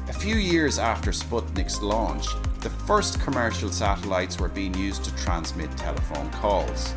A 0.10 0.14
few 0.14 0.36
years 0.36 0.80
after 0.80 1.12
Sputnik's 1.12 1.82
launch, 1.82 2.28
the 2.60 2.70
first 2.70 3.20
commercial 3.20 3.70
satellites 3.70 4.40
were 4.40 4.50
being 4.50 4.74
used 4.76 5.04
to 5.06 5.16
transmit 5.16 5.76
telephone 5.78 6.30
calls. 6.32 6.94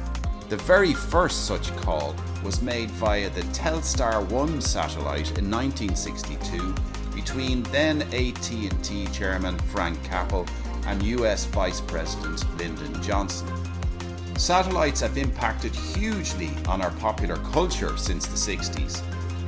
The 0.49 0.57
very 0.59 0.95
first 0.95 1.47
such 1.47 1.75
call 1.79 2.15
was 2.45 2.63
made 2.63 2.91
via 2.93 3.29
the 3.31 3.41
Telstar 3.53 4.25
1 4.31 4.61
satellite 4.61 5.37
in 5.39 5.51
1962 5.51 6.73
between 7.13 7.65
then 7.65 8.03
AT&T 8.03 9.07
chairman 9.13 9.59
Frank 9.59 10.01
Kappel 10.05 10.49
and 10.87 11.03
US 11.03 11.47
Vice 11.47 11.81
President 11.81 12.45
Lyndon 12.59 13.03
Johnson. 13.03 13.49
Satellites 14.37 15.01
have 15.01 15.19
impacted 15.19 15.75
hugely 15.75 16.51
on 16.69 16.81
our 16.81 16.93
popular 16.93 17.37
culture 17.53 17.97
since 17.97 18.27
the 18.27 18.37
60s, 18.37 19.01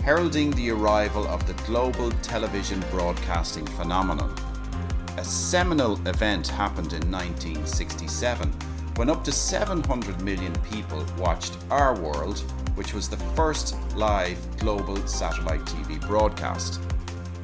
heralding 0.02 0.50
the 0.52 0.71
arrival 0.71 1.28
of 1.28 1.47
the 1.47 1.55
global 1.64 2.11
television 2.23 2.83
broadcasting 2.90 3.67
phenomenon 3.67 4.35
a 5.19 5.25
seminal 5.25 5.95
event 6.07 6.47
happened 6.47 6.93
in 6.93 7.11
1967 7.11 8.52
when 8.99 9.09
up 9.09 9.23
to 9.23 9.31
700 9.31 10.21
million 10.23 10.52
people 10.73 11.07
watched 11.19 11.57
Our 11.71 11.97
World, 12.00 12.40
which 12.75 12.95
was 12.95 13.09
the 13.09 13.17
first 13.37 13.76
live 13.95 14.37
global 14.59 14.97
satellite 15.07 15.61
TV 15.61 16.05
broadcast. 16.09 16.81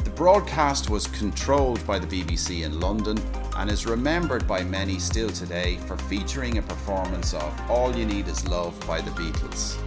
The 0.02 0.10
broadcast 0.10 0.90
was 0.90 1.06
controlled 1.06 1.86
by 1.86 2.00
the 2.00 2.08
BBC 2.08 2.64
in 2.64 2.80
London 2.80 3.22
and 3.56 3.70
is 3.70 3.86
remembered 3.86 4.48
by 4.48 4.64
many 4.64 4.98
still 4.98 5.30
today 5.30 5.76
for 5.86 5.96
featuring 5.96 6.58
a 6.58 6.62
performance 6.62 7.34
of 7.34 7.70
All 7.70 7.94
You 7.94 8.04
Need 8.04 8.26
Is 8.26 8.48
Love 8.48 8.74
by 8.84 9.00
the 9.00 9.12
Beatles. 9.12 9.78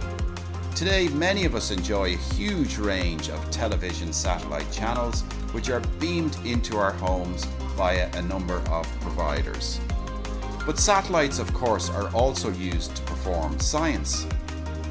Today, 0.74 1.08
many 1.08 1.44
of 1.44 1.54
us 1.54 1.70
enjoy 1.70 2.14
a 2.14 2.34
huge 2.34 2.78
range 2.78 3.28
of 3.28 3.50
television 3.50 4.14
satellite 4.14 4.72
channels 4.72 5.20
which 5.52 5.68
are 5.68 5.80
beamed 6.00 6.34
into 6.46 6.78
our 6.78 6.92
homes 6.92 7.44
via 7.76 8.08
a 8.14 8.22
number 8.22 8.56
of 8.70 8.86
providers. 9.02 9.80
But 10.68 10.78
satellites, 10.78 11.38
of 11.38 11.54
course, 11.54 11.88
are 11.88 12.14
also 12.14 12.50
used 12.52 12.94
to 12.94 13.02
perform 13.04 13.58
science. 13.58 14.26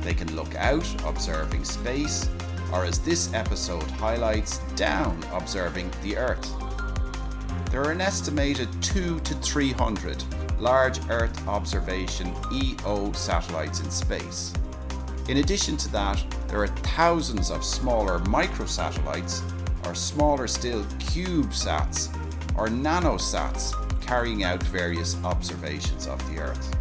They 0.02 0.16
can 0.16 0.36
look 0.36 0.56
out, 0.56 0.88
observing 1.06 1.66
space, 1.66 2.32
or 2.74 2.84
as 2.84 2.98
this 2.98 3.32
episode 3.36 3.84
highlights, 3.84 4.58
down, 4.76 5.24
observing 5.32 5.92
the 6.02 6.18
Earth. 6.18 6.52
There 7.70 7.84
are 7.84 7.92
an 7.92 8.02
estimated 8.02 8.70
2 8.82 9.20
to 9.20 9.36
300 9.36 10.24
large 10.60 11.00
Earth 11.12 11.48
observation 11.48 12.34
EO 12.52 13.12
satellites 13.12 13.80
in 13.80 13.92
space. 13.92 14.56
In 15.30 15.38
addition 15.38 15.78
to 15.78 15.92
that, 15.92 16.26
there 16.48 16.64
are 16.64 16.76
thousands 16.98 17.52
of 17.52 17.64
smaller 17.64 18.18
microsatellites, 18.22 19.44
or 19.86 19.94
smaller 19.94 20.48
still 20.48 20.84
CubeSats, 21.14 22.10
or 22.58 22.68
nanosats 22.68 23.76
carrying 24.08 24.44
out 24.44 24.64
various 24.64 25.22
observations 25.24 26.08
of 26.08 26.18
the 26.30 26.40
Earth. 26.40 26.76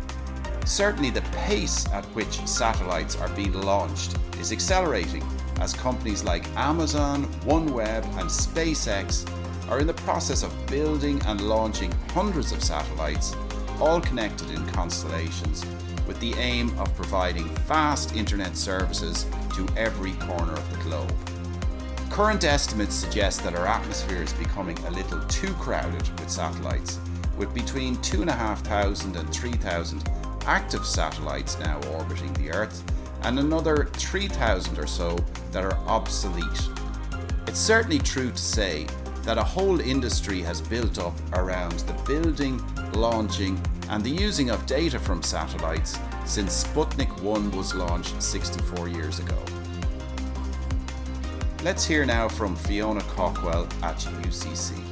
Certainly, 0.65 1.11
the 1.11 1.23
pace 1.33 1.87
at 1.93 2.05
which 2.07 2.45
satellites 2.47 3.17
are 3.17 3.29
being 3.31 3.53
launched 3.53 4.17
is 4.41 4.53
accelerating 4.53 5.25
as 5.61 5.73
companies 5.73 6.25
like 6.25 6.47
Amazon, 6.57 7.27
OneWeb, 7.45 8.05
and 8.19 8.29
SpaceX 8.29 9.29
are 9.69 9.81
in 9.81 9.87
the 9.87 9.95
process 9.95 10.43
of 10.43 10.67
building 10.67 11.21
and 11.27 11.41
launching 11.41 11.93
hundreds 12.15 12.53
of 12.53 12.63
satellites, 12.63 13.35
all 13.81 14.01
connected 14.01 14.51
in 14.51 14.65
constellations, 14.67 15.65
with 16.07 16.19
the 16.21 16.35
aim 16.35 16.77
of 16.79 16.95
providing 16.95 17.49
fast 17.67 18.15
internet 18.15 18.57
services 18.57 19.27
to 19.55 19.67
every 19.77 20.13
corner 20.15 20.53
of 20.53 20.71
the 20.71 20.85
globe. 20.85 21.13
Current 22.11 22.45
estimates 22.45 22.95
suggest 22.95 23.43
that 23.45 23.55
our 23.55 23.67
atmosphere 23.67 24.23
is 24.23 24.33
becoming 24.35 24.79
a 24.87 24.91
little 24.91 25.21
too 25.27 25.53
crowded 25.55 26.09
with 26.19 26.31
satellites, 26.31 26.99
with 27.37 27.53
between 27.55 28.01
2,500 28.03 29.17
and 29.17 29.35
3,000 29.35 30.11
active 30.47 30.87
satellites 30.87 31.59
now 31.59 31.81
orbiting 31.93 32.33
the 32.35 32.51
Earth, 32.51 32.83
and 33.23 33.39
another 33.39 33.89
3,000 33.95 34.79
or 34.79 34.87
so 34.87 35.17
that 35.53 35.65
are 35.65 35.79
obsolete. 35.87 36.69
It's 37.47 37.59
certainly 37.59 37.99
true 37.99 38.31
to 38.31 38.37
say 38.37 38.87
that 39.23 39.39
a 39.39 39.43
whole 39.43 39.81
industry 39.81 40.41
has 40.43 40.61
built 40.61 40.99
up 40.99 41.15
around 41.33 41.81
the 41.81 41.93
building, 42.05 42.63
launching, 42.93 43.61
and 43.91 44.03
the 44.03 44.11
using 44.11 44.51
of 44.51 44.65
data 44.67 44.99
from 44.99 45.23
satellites 45.23 45.99
since 46.25 46.65
Sputnik 46.65 47.21
1 47.21 47.51
was 47.53 47.75
launched 47.75 48.21
64 48.23 48.89
years 48.89 49.19
ago. 49.19 49.39
Let's 51.65 51.85
hear 51.85 52.07
now 52.07 52.29
from 52.29 52.55
Fiona 52.55 53.01
Cawkwell 53.01 53.67
at 53.83 53.99
UCC. 54.23 54.86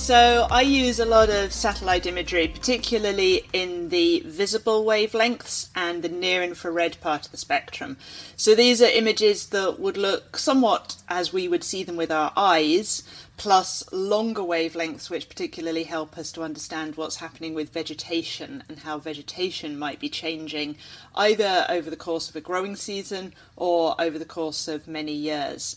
So, 0.00 0.48
I 0.50 0.62
use 0.62 0.98
a 0.98 1.04
lot 1.04 1.28
of 1.28 1.52
satellite 1.52 2.06
imagery, 2.06 2.48
particularly 2.48 3.46
in 3.52 3.90
the 3.90 4.20
visible 4.26 4.84
wavelengths 4.84 5.68
and 5.76 6.02
the 6.02 6.08
near 6.08 6.42
infrared 6.42 7.00
part 7.02 7.26
of 7.26 7.32
the 7.32 7.36
spectrum. 7.36 7.98
So, 8.34 8.54
these 8.54 8.80
are 8.80 8.86
images 8.86 9.48
that 9.48 9.78
would 9.78 9.98
look 9.98 10.38
somewhat 10.38 10.96
as 11.08 11.34
we 11.34 11.46
would 11.48 11.62
see 11.62 11.84
them 11.84 11.96
with 11.96 12.10
our 12.10 12.32
eyes, 12.34 13.04
plus 13.36 13.84
longer 13.92 14.42
wavelengths, 14.42 15.10
which 15.10 15.28
particularly 15.28 15.84
help 15.84 16.16
us 16.18 16.32
to 16.32 16.42
understand 16.42 16.96
what's 16.96 17.16
happening 17.16 17.54
with 17.54 17.72
vegetation 17.72 18.64
and 18.68 18.80
how 18.80 18.98
vegetation 18.98 19.78
might 19.78 20.00
be 20.00 20.08
changing 20.08 20.76
either 21.14 21.66
over 21.68 21.90
the 21.90 21.96
course 21.96 22.28
of 22.28 22.34
a 22.34 22.40
growing 22.40 22.74
season 22.74 23.34
or 23.54 23.94
over 24.00 24.18
the 24.18 24.24
course 24.24 24.66
of 24.66 24.88
many 24.88 25.12
years. 25.12 25.76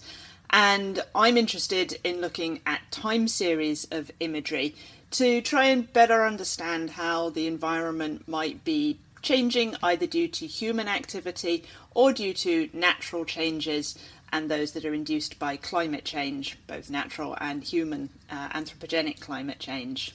And 0.54 1.04
I'm 1.16 1.36
interested 1.36 2.00
in 2.04 2.22
looking 2.22 2.62
at 2.64 2.92
time 2.92 3.28
series 3.28 3.88
of 3.90 4.12
imagery 4.20 4.76
to 5.10 5.42
try 5.42 5.66
and 5.66 5.92
better 5.92 6.28
understand 6.28 6.92
how 6.92 7.32
the 7.32 7.48
environment 7.48 8.28
might 8.28 8.64
be 8.64 9.00
changing 9.24 9.76
either 9.82 10.06
due 10.06 10.28
to 10.28 10.46
human 10.46 10.88
activity 10.88 11.64
or 11.96 12.14
due 12.14 12.36
to 12.36 12.70
natural 12.72 13.26
changes 13.26 13.98
and 14.32 14.50
those 14.50 14.74
that 14.74 14.86
are 14.86 14.94
induced 14.94 15.40
by 15.40 15.58
climate 15.58 16.06
change, 16.06 16.60
both 16.68 16.88
natural 16.88 17.36
and 17.42 17.64
human 17.64 18.10
uh, 18.30 18.50
anthropogenic 18.50 19.20
climate 19.20 19.58
change. 19.58 20.14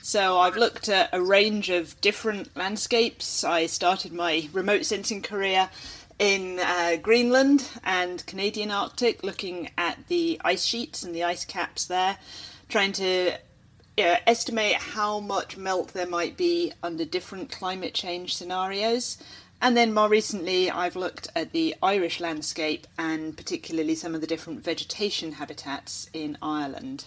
So 0.00 0.38
I've 0.38 0.56
looked 0.56 0.88
at 0.88 1.10
a 1.12 1.20
range 1.20 1.70
of 1.70 2.00
different 2.00 2.56
landscapes. 2.56 3.44
I 3.44 3.66
started 3.66 4.12
my 4.12 4.48
remote 4.52 4.84
sensing 4.86 5.22
career 5.22 5.70
in 6.20 6.60
uh, 6.60 6.96
Greenland 7.00 7.66
and 7.82 8.24
Canadian 8.26 8.70
Arctic, 8.70 9.24
looking 9.24 9.70
at 9.78 10.06
the 10.08 10.38
ice 10.44 10.64
sheets 10.64 11.02
and 11.02 11.14
the 11.14 11.24
ice 11.24 11.46
caps 11.46 11.86
there, 11.86 12.18
trying 12.68 12.92
to 12.92 13.32
estimate 13.96 14.74
how 14.74 15.18
much 15.18 15.56
melt 15.56 15.94
there 15.94 16.06
might 16.06 16.36
be 16.36 16.72
under 16.82 17.04
different 17.06 17.50
climate 17.50 17.94
change 17.94 18.34
scenarios. 18.34 19.16
And 19.62 19.76
then 19.76 19.94
more 19.94 20.08
recently, 20.08 20.70
I've 20.70 20.96
looked 20.96 21.28
at 21.34 21.52
the 21.52 21.74
Irish 21.82 22.20
landscape 22.20 22.86
and 22.98 23.36
particularly 23.36 23.94
some 23.94 24.14
of 24.14 24.20
the 24.20 24.26
different 24.26 24.62
vegetation 24.62 25.32
habitats 25.32 26.08
in 26.12 26.36
Ireland. 26.42 27.06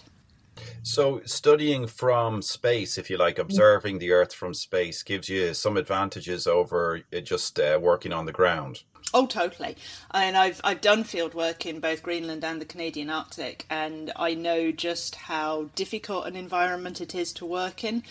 So, 0.82 1.20
studying 1.24 1.86
from 1.86 2.42
space, 2.42 2.98
if 2.98 3.10
you 3.10 3.16
like, 3.16 3.38
observing 3.38 3.98
the 3.98 4.12
Earth 4.12 4.32
from 4.32 4.54
space 4.54 5.02
gives 5.02 5.28
you 5.28 5.54
some 5.54 5.76
advantages 5.76 6.46
over 6.46 7.02
uh, 7.12 7.20
just 7.20 7.58
uh, 7.58 7.78
working 7.80 8.12
on 8.12 8.26
the 8.26 8.32
ground. 8.32 8.82
Oh, 9.12 9.26
totally. 9.26 9.76
And 10.10 10.36
I've 10.36 10.60
I've 10.64 10.80
done 10.80 11.04
field 11.04 11.34
work 11.34 11.66
in 11.66 11.78
both 11.78 12.02
Greenland 12.02 12.44
and 12.44 12.60
the 12.60 12.64
Canadian 12.64 13.10
Arctic, 13.10 13.64
and 13.70 14.12
I 14.16 14.34
know 14.34 14.72
just 14.72 15.14
how 15.14 15.70
difficult 15.76 16.26
an 16.26 16.34
environment 16.34 17.00
it 17.00 17.14
is 17.14 17.32
to 17.34 17.46
work 17.46 17.84
in, 17.84 18.02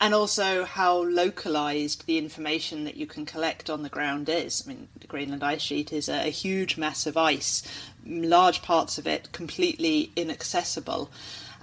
and 0.00 0.12
also 0.12 0.64
how 0.64 1.02
localized 1.04 2.06
the 2.06 2.18
information 2.18 2.84
that 2.84 2.96
you 2.96 3.06
can 3.06 3.24
collect 3.24 3.70
on 3.70 3.82
the 3.82 3.88
ground 3.88 4.28
is. 4.28 4.62
I 4.64 4.68
mean, 4.68 4.88
the 5.00 5.06
Greenland 5.06 5.42
ice 5.42 5.62
sheet 5.62 5.94
is 5.94 6.08
a, 6.10 6.26
a 6.26 6.30
huge 6.30 6.76
mass 6.76 7.06
of 7.06 7.16
ice, 7.16 7.62
large 8.04 8.60
parts 8.60 8.98
of 8.98 9.06
it 9.06 9.32
completely 9.32 10.12
inaccessible. 10.14 11.10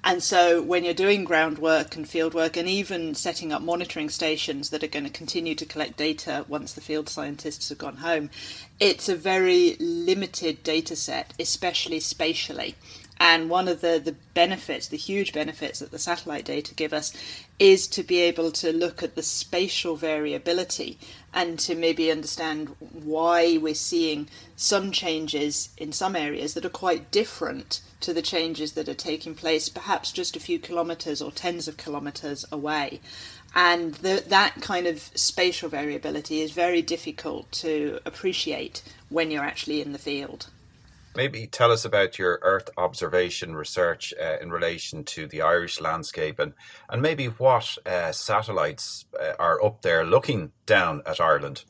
And 0.07 0.23
so, 0.23 0.61
when 0.61 0.85
you're 0.85 0.93
doing 0.93 1.25
groundwork 1.25 1.97
and 1.97 2.07
field 2.07 2.33
work, 2.33 2.55
and 2.55 2.65
even 2.65 3.13
setting 3.13 3.51
up 3.51 3.61
monitoring 3.61 4.07
stations 4.07 4.69
that 4.69 4.81
are 4.81 4.87
going 4.87 5.03
to 5.03 5.11
continue 5.11 5.53
to 5.55 5.65
collect 5.65 5.97
data 5.97 6.45
once 6.47 6.71
the 6.71 6.79
field 6.79 7.09
scientists 7.09 7.67
have 7.67 7.77
gone 7.77 7.97
home, 7.97 8.29
it's 8.79 9.09
a 9.09 9.17
very 9.17 9.75
limited 9.81 10.63
data 10.63 10.95
set, 10.95 11.33
especially 11.37 11.99
spatially. 11.99 12.75
And 13.19 13.49
one 13.49 13.67
of 13.67 13.81
the, 13.81 14.01
the 14.03 14.15
benefits, 14.33 14.87
the 14.87 14.97
huge 14.97 15.33
benefits 15.33 15.79
that 15.79 15.91
the 15.91 15.99
satellite 15.99 16.45
data 16.45 16.75
give 16.75 16.93
us, 16.93 17.13
is 17.59 17.87
to 17.87 18.03
be 18.03 18.19
able 18.19 18.51
to 18.51 18.71
look 18.71 19.01
at 19.01 19.15
the 19.15 19.23
spatial 19.23 19.95
variability 19.95 20.99
and 21.33 21.57
to 21.59 21.75
maybe 21.75 22.11
understand 22.11 22.75
why 22.79 23.57
we're 23.57 23.73
seeing 23.73 24.27
some 24.55 24.91
changes 24.91 25.69
in 25.77 25.91
some 25.91 26.15
areas 26.15 26.53
that 26.53 26.65
are 26.65 26.69
quite 26.69 27.11
different 27.11 27.81
to 27.99 28.13
the 28.13 28.21
changes 28.21 28.73
that 28.73 28.87
are 28.87 28.93
taking 28.93 29.33
place 29.33 29.69
perhaps 29.69 30.11
just 30.11 30.35
a 30.35 30.39
few 30.39 30.59
kilometres 30.59 31.21
or 31.21 31.31
tens 31.31 31.67
of 31.67 31.77
kilometres 31.77 32.45
away. 32.51 33.01
And 33.55 33.95
the, 33.95 34.23
that 34.27 34.61
kind 34.61 34.85
of 34.85 34.99
spatial 35.15 35.69
variability 35.69 36.41
is 36.41 36.51
very 36.51 36.81
difficult 36.81 37.51
to 37.53 37.99
appreciate 38.05 38.83
when 39.09 39.31
you're 39.31 39.43
actually 39.43 39.81
in 39.81 39.93
the 39.93 39.99
field. 39.99 40.47
Maybe 41.17 41.47
tell 41.47 41.71
us 41.71 41.83
about 41.83 42.19
your 42.19 42.37
Earth 42.43 42.69
observation 42.77 43.55
research 43.55 44.13
uh, 44.21 44.37
in 44.39 44.51
relation 44.51 45.03
to 45.05 45.25
the 45.25 45.41
Irish 45.41 45.81
landscape 45.81 46.37
and, 46.37 46.53
and 46.89 47.01
maybe 47.01 47.25
what 47.25 47.75
uh, 47.87 48.11
satellites 48.11 49.05
uh, 49.19 49.33
are 49.39 49.65
up 49.65 49.81
there 49.81 50.05
looking 50.05 50.51
down 50.67 51.01
at 51.07 51.19
Ireland. 51.19 51.63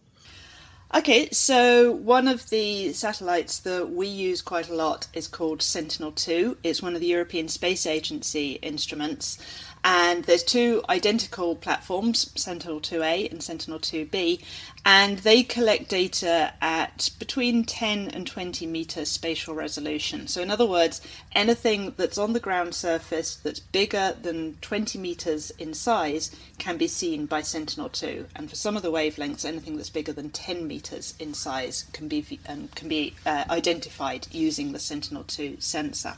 Okay, 0.93 1.29
so 1.31 1.93
one 1.93 2.27
of 2.27 2.49
the 2.49 2.91
satellites 2.91 3.59
that 3.59 3.89
we 3.89 4.07
use 4.07 4.41
quite 4.41 4.67
a 4.67 4.75
lot 4.75 5.07
is 5.13 5.29
called 5.29 5.61
Sentinel 5.61 6.11
2. 6.11 6.57
It's 6.63 6.81
one 6.81 6.95
of 6.95 6.99
the 6.99 7.07
European 7.07 7.47
Space 7.47 7.85
Agency 7.85 8.53
instruments, 8.61 9.37
and 9.83 10.23
there's 10.25 10.43
two 10.43 10.83
identical 10.89 11.55
platforms, 11.55 12.31
Sentinel 12.35 12.79
2A 12.79 13.31
and 13.31 13.41
Sentinel 13.41 13.79
2B, 13.79 14.41
and 14.85 15.19
they 15.19 15.43
collect 15.43 15.89
data 15.89 16.53
at 16.61 17.09
between 17.19 17.63
10 17.63 18.09
and 18.09 18.25
20 18.25 18.65
meter 18.65 19.05
spatial 19.05 19.53
resolution. 19.53 20.27
So, 20.27 20.41
in 20.41 20.49
other 20.49 20.65
words, 20.65 21.01
anything 21.33 21.93
that's 21.97 22.17
on 22.17 22.33
the 22.33 22.39
ground 22.39 22.73
surface 22.75 23.35
that's 23.35 23.59
bigger 23.59 24.15
than 24.21 24.57
20 24.61 24.97
meters 24.97 25.51
in 25.51 25.73
size 25.73 26.35
can 26.57 26.77
be 26.77 26.87
seen 26.87 27.25
by 27.25 27.41
Sentinel 27.41 27.89
2. 27.89 28.27
And 28.35 28.49
for 28.49 28.55
some 28.55 28.75
of 28.77 28.83
the 28.83 28.91
wavelengths, 28.91 29.45
anything 29.45 29.77
that's 29.77 29.89
bigger 29.89 30.13
than 30.13 30.29
10 30.31 30.67
meters 30.67 31.13
in 31.19 31.33
size 31.33 31.85
can 31.93 32.07
be 32.07 32.39
um, 32.47 32.69
can 32.75 32.87
be 32.87 33.13
uh, 33.25 33.45
identified 33.49 34.27
using 34.31 34.71
the 34.71 34.79
Sentinel 34.79 35.23
2 35.23 35.57
sensor. 35.59 36.15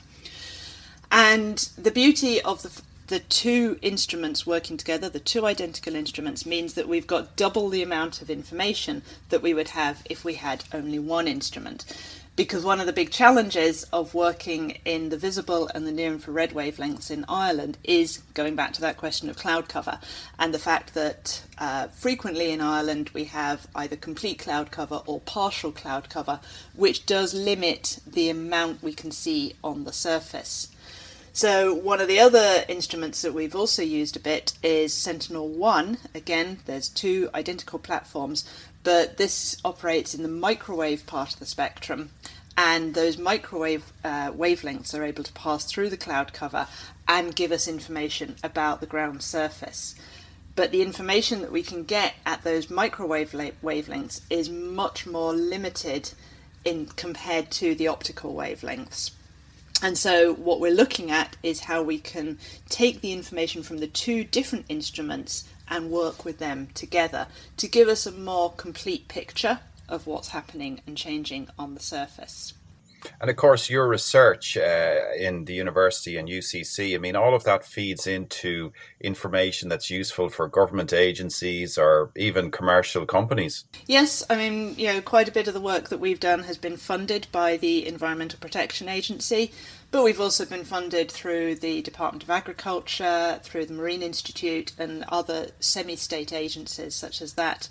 And 1.11 1.57
the 1.75 1.91
beauty 1.91 2.39
of 2.41 2.61
the 2.61 2.81
the 3.09 3.19
two 3.19 3.79
instruments 3.81 4.45
working 4.45 4.77
together, 4.77 5.09
the 5.09 5.19
two 5.19 5.47
identical 5.47 5.95
instruments, 5.95 6.45
means 6.45 6.75
that 6.75 6.87
we've 6.87 7.07
got 7.07 7.35
double 7.35 7.67
the 7.67 7.81
amount 7.81 8.21
of 8.21 8.29
information 8.29 9.01
that 9.29 9.41
we 9.41 9.51
would 9.51 9.69
have 9.69 10.03
if 10.05 10.23
we 10.23 10.35
had 10.35 10.63
only 10.71 10.99
one 10.99 11.27
instrument. 11.27 11.85
Because 12.35 12.63
one 12.63 12.79
of 12.79 12.85
the 12.85 12.93
big 12.93 13.09
challenges 13.09 13.83
of 13.85 14.13
working 14.13 14.77
in 14.85 15.09
the 15.09 15.17
visible 15.17 15.69
and 15.73 15.87
the 15.87 15.91
near 15.91 16.13
infrared 16.13 16.51
wavelengths 16.51 17.09
in 17.09 17.25
Ireland 17.27 17.79
is 17.83 18.19
going 18.35 18.55
back 18.55 18.73
to 18.73 18.81
that 18.81 18.97
question 18.97 19.27
of 19.27 19.37
cloud 19.37 19.67
cover 19.67 19.99
and 20.37 20.53
the 20.53 20.59
fact 20.59 20.93
that 20.93 21.41
uh, 21.57 21.87
frequently 21.87 22.51
in 22.51 22.61
Ireland 22.61 23.09
we 23.09 23.25
have 23.25 23.67
either 23.75 23.95
complete 23.95 24.37
cloud 24.37 24.69
cover 24.69 25.01
or 25.07 25.19
partial 25.19 25.71
cloud 25.71 26.09
cover, 26.09 26.39
which 26.75 27.07
does 27.07 27.33
limit 27.33 27.99
the 28.05 28.29
amount 28.29 28.83
we 28.83 28.93
can 28.93 29.09
see 29.11 29.55
on 29.63 29.83
the 29.83 29.91
surface. 29.91 30.69
So, 31.41 31.73
one 31.73 32.01
of 32.01 32.09
the 32.09 32.19
other 32.19 32.65
instruments 32.67 33.21
that 33.21 33.33
we've 33.33 33.55
also 33.55 33.81
used 33.81 34.17
a 34.17 34.19
bit 34.19 34.57
is 34.61 34.93
Sentinel 34.93 35.47
1. 35.47 35.97
Again, 36.13 36.59
there's 36.65 36.89
two 36.89 37.29
identical 37.33 37.79
platforms, 37.79 38.43
but 38.83 39.15
this 39.15 39.55
operates 39.63 40.13
in 40.13 40.21
the 40.21 40.27
microwave 40.27 41.07
part 41.07 41.31
of 41.31 41.39
the 41.39 41.45
spectrum. 41.45 42.09
And 42.57 42.93
those 42.93 43.17
microwave 43.17 43.85
uh, 44.03 44.33
wavelengths 44.33 44.93
are 44.93 45.05
able 45.05 45.23
to 45.23 45.31
pass 45.31 45.63
through 45.63 45.89
the 45.91 45.95
cloud 45.95 46.33
cover 46.33 46.67
and 47.07 47.33
give 47.33 47.53
us 47.53 47.69
information 47.69 48.35
about 48.43 48.81
the 48.81 48.85
ground 48.85 49.23
surface. 49.23 49.95
But 50.57 50.73
the 50.73 50.81
information 50.81 51.39
that 51.39 51.53
we 51.53 51.63
can 51.63 51.85
get 51.85 52.15
at 52.25 52.43
those 52.43 52.69
microwave 52.69 53.31
wavelengths 53.31 54.19
is 54.29 54.49
much 54.49 55.07
more 55.07 55.33
limited 55.33 56.11
in 56.65 56.87
compared 56.87 57.49
to 57.51 57.75
the 57.75 57.87
optical 57.87 58.35
wavelengths. 58.35 59.11
And 59.81 59.97
so, 59.97 60.33
what 60.33 60.59
we're 60.59 60.73
looking 60.73 61.09
at 61.09 61.37
is 61.41 61.61
how 61.61 61.81
we 61.81 61.99
can 61.99 62.37
take 62.67 62.99
the 62.99 63.13
information 63.13 63.63
from 63.63 63.77
the 63.77 63.87
two 63.87 64.25
different 64.25 64.65
instruments 64.67 65.45
and 65.69 65.89
work 65.89 66.25
with 66.25 66.37
them 66.39 66.67
together 66.73 67.27
to 67.57 67.67
give 67.67 67.87
us 67.87 68.05
a 68.05 68.11
more 68.11 68.51
complete 68.51 69.07
picture 69.07 69.61
of 69.87 70.05
what's 70.05 70.29
happening 70.29 70.81
and 70.85 70.97
changing 70.97 71.47
on 71.57 71.75
the 71.75 71.79
surface. 71.79 72.53
And 73.21 73.29
of 73.29 73.35
course, 73.35 73.69
your 73.69 73.87
research 73.87 74.57
uh, 74.57 74.99
in 75.17 75.45
the 75.45 75.53
university 75.53 76.17
and 76.17 76.27
UCC, 76.27 76.95
I 76.95 76.97
mean, 76.97 77.15
all 77.15 77.33
of 77.33 77.43
that 77.43 77.65
feeds 77.65 78.07
into 78.07 78.71
information 79.01 79.69
that's 79.69 79.89
useful 79.89 80.29
for 80.29 80.47
government 80.47 80.93
agencies 80.93 81.77
or 81.77 82.11
even 82.15 82.51
commercial 82.51 83.05
companies. 83.05 83.65
Yes, 83.87 84.23
I 84.29 84.35
mean, 84.35 84.75
you 84.77 84.87
know, 84.87 85.01
quite 85.01 85.27
a 85.27 85.31
bit 85.31 85.47
of 85.47 85.53
the 85.53 85.61
work 85.61 85.89
that 85.89 85.99
we've 85.99 86.19
done 86.19 86.43
has 86.43 86.57
been 86.57 86.77
funded 86.77 87.27
by 87.31 87.57
the 87.57 87.87
Environmental 87.87 88.39
Protection 88.39 88.89
Agency, 88.89 89.51
but 89.91 90.03
we've 90.03 90.21
also 90.21 90.45
been 90.45 90.63
funded 90.63 91.11
through 91.11 91.55
the 91.55 91.81
Department 91.81 92.23
of 92.23 92.29
Agriculture, 92.29 93.39
through 93.43 93.65
the 93.65 93.73
Marine 93.73 94.03
Institute, 94.03 94.73
and 94.77 95.03
other 95.09 95.47
semi 95.59 95.95
state 95.95 96.31
agencies 96.31 96.95
such 96.95 97.21
as 97.21 97.33
that. 97.33 97.69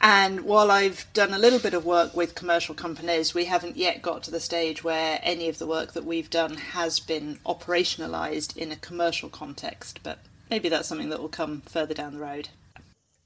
And 0.00 0.42
while 0.42 0.70
I've 0.70 1.06
done 1.14 1.32
a 1.32 1.38
little 1.38 1.58
bit 1.58 1.74
of 1.74 1.84
work 1.84 2.14
with 2.14 2.34
commercial 2.34 2.74
companies, 2.74 3.34
we 3.34 3.46
haven't 3.46 3.76
yet 3.76 4.02
got 4.02 4.22
to 4.24 4.30
the 4.30 4.40
stage 4.40 4.84
where 4.84 5.18
any 5.22 5.48
of 5.48 5.58
the 5.58 5.66
work 5.66 5.92
that 5.94 6.04
we've 6.04 6.30
done 6.30 6.56
has 6.56 7.00
been 7.00 7.38
operationalized 7.46 8.56
in 8.56 8.70
a 8.70 8.76
commercial 8.76 9.28
context. 9.28 10.00
But 10.02 10.18
maybe 10.50 10.68
that's 10.68 10.88
something 10.88 11.08
that 11.08 11.20
will 11.20 11.28
come 11.28 11.62
further 11.62 11.94
down 11.94 12.14
the 12.14 12.20
road. 12.20 12.50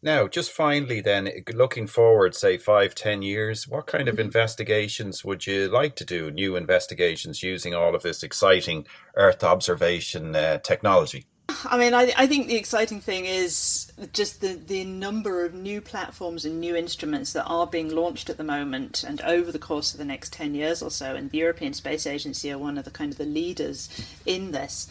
Now, 0.02 0.28
just 0.28 0.50
finally, 0.50 1.02
then, 1.02 1.28
looking 1.52 1.86
forward, 1.86 2.34
say 2.34 2.56
five, 2.56 2.94
ten 2.94 3.20
years, 3.20 3.68
what 3.68 3.86
kind 3.86 4.08
of 4.08 4.18
investigations 4.18 5.26
would 5.26 5.46
you 5.46 5.68
like 5.68 5.94
to 5.96 6.06
do? 6.06 6.30
New 6.30 6.56
investigations 6.56 7.42
using 7.42 7.74
all 7.74 7.94
of 7.94 8.02
this 8.02 8.22
exciting 8.22 8.86
Earth 9.14 9.44
observation 9.44 10.34
uh, 10.34 10.56
technology? 10.58 11.26
I 11.64 11.78
mean, 11.78 11.94
I, 11.94 12.12
I 12.16 12.26
think 12.26 12.48
the 12.48 12.56
exciting 12.56 13.00
thing 13.00 13.24
is 13.26 13.92
just 14.12 14.40
the, 14.40 14.54
the 14.54 14.84
number 14.84 15.44
of 15.44 15.54
new 15.54 15.80
platforms 15.80 16.44
and 16.44 16.60
new 16.60 16.76
instruments 16.76 17.32
that 17.32 17.44
are 17.44 17.66
being 17.66 17.94
launched 17.94 18.30
at 18.30 18.36
the 18.36 18.44
moment 18.44 19.04
and 19.04 19.20
over 19.22 19.52
the 19.52 19.58
course 19.58 19.92
of 19.92 19.98
the 19.98 20.04
next 20.04 20.32
10 20.32 20.54
years 20.54 20.82
or 20.82 20.90
so. 20.90 21.14
And 21.14 21.30
the 21.30 21.38
European 21.38 21.72
Space 21.72 22.06
Agency 22.06 22.50
are 22.52 22.58
one 22.58 22.78
of 22.78 22.84
the 22.84 22.90
kind 22.90 23.12
of 23.12 23.18
the 23.18 23.24
leaders 23.24 23.88
in 24.26 24.52
this, 24.52 24.88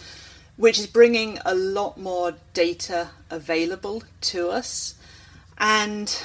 which 0.57 0.79
is 0.79 0.87
bringing 0.87 1.39
a 1.45 1.55
lot 1.55 1.97
more 1.97 2.33
data 2.53 3.09
available 3.29 4.03
to 4.21 4.49
us. 4.49 4.95
And 5.57 6.21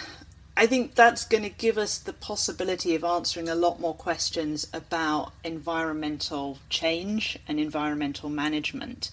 I 0.56 0.66
think 0.68 0.94
that's 0.94 1.24
going 1.24 1.42
to 1.42 1.50
give 1.50 1.76
us 1.76 1.98
the 1.98 2.12
possibility 2.12 2.94
of 2.94 3.02
answering 3.02 3.48
a 3.48 3.56
lot 3.56 3.80
more 3.80 3.94
questions 3.94 4.68
about 4.72 5.32
environmental 5.42 6.58
change 6.68 7.38
and 7.48 7.58
environmental 7.58 8.28
management. 8.28 9.10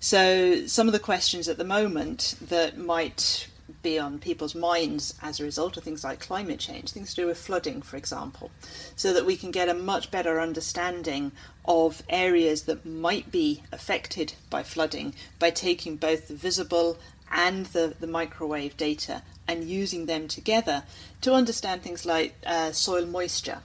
So, 0.00 0.66
some 0.66 0.86
of 0.86 0.92
the 0.92 0.98
questions 0.98 1.46
at 1.46 1.58
the 1.58 1.64
moment 1.64 2.36
that 2.40 2.78
might 2.78 3.48
be 3.82 3.98
on 3.98 4.18
people's 4.18 4.54
minds 4.54 5.14
as 5.20 5.38
a 5.38 5.44
result 5.44 5.76
of 5.76 5.84
things 5.84 6.04
like 6.04 6.20
climate 6.20 6.58
change, 6.58 6.90
things 6.90 7.10
to 7.10 7.22
do 7.22 7.26
with 7.26 7.38
flooding, 7.38 7.82
for 7.82 7.96
example, 7.96 8.50
so 8.96 9.12
that 9.12 9.26
we 9.26 9.36
can 9.36 9.50
get 9.50 9.68
a 9.68 9.74
much 9.74 10.10
better 10.10 10.40
understanding 10.40 11.32
of 11.66 12.02
areas 12.08 12.62
that 12.62 12.86
might 12.86 13.30
be 13.30 13.62
affected 13.72 14.32
by 14.48 14.62
flooding 14.62 15.14
by 15.38 15.50
taking 15.50 15.96
both 15.96 16.28
the 16.28 16.34
visible 16.34 16.98
and 17.30 17.66
the, 17.66 17.94
the 18.00 18.06
microwave 18.06 18.74
data 18.78 19.22
and 19.48 19.64
using 19.64 20.06
them 20.06 20.28
together 20.28 20.84
to 21.22 21.32
understand 21.32 21.82
things 21.82 22.06
like 22.06 22.34
uh, 22.46 22.70
soil 22.70 23.06
moisture 23.06 23.58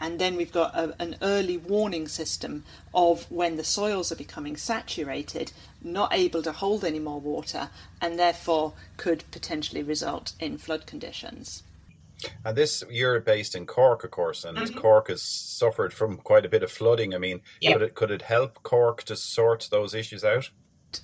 and 0.00 0.18
then 0.18 0.36
we've 0.36 0.52
got 0.52 0.74
a, 0.74 0.94
an 1.00 1.16
early 1.22 1.56
warning 1.56 2.08
system 2.08 2.64
of 2.92 3.30
when 3.30 3.56
the 3.56 3.64
soils 3.64 4.10
are 4.10 4.16
becoming 4.16 4.56
saturated, 4.56 5.52
not 5.82 6.12
able 6.12 6.42
to 6.42 6.52
hold 6.52 6.84
any 6.84 6.98
more 6.98 7.20
water, 7.20 7.70
and 8.00 8.18
therefore 8.18 8.72
could 8.96 9.24
potentially 9.30 9.82
result 9.82 10.32
in 10.40 10.58
flood 10.58 10.86
conditions. 10.86 11.62
And 12.44 12.56
this 12.56 12.82
you're 12.90 13.20
based 13.20 13.54
in 13.54 13.66
Cork, 13.66 14.02
of 14.02 14.10
course, 14.10 14.44
and 14.44 14.56
mm-hmm. 14.56 14.78
Cork 14.78 15.08
has 15.08 15.22
suffered 15.22 15.92
from 15.92 16.16
quite 16.16 16.44
a 16.44 16.48
bit 16.48 16.62
of 16.62 16.70
flooding. 16.70 17.14
I 17.14 17.18
mean, 17.18 17.42
yep. 17.60 17.74
could 17.74 17.82
it 17.82 17.94
could 17.94 18.10
it 18.10 18.22
help 18.22 18.62
Cork 18.62 19.02
to 19.04 19.16
sort 19.16 19.68
those 19.70 19.94
issues 19.94 20.24
out? 20.24 20.50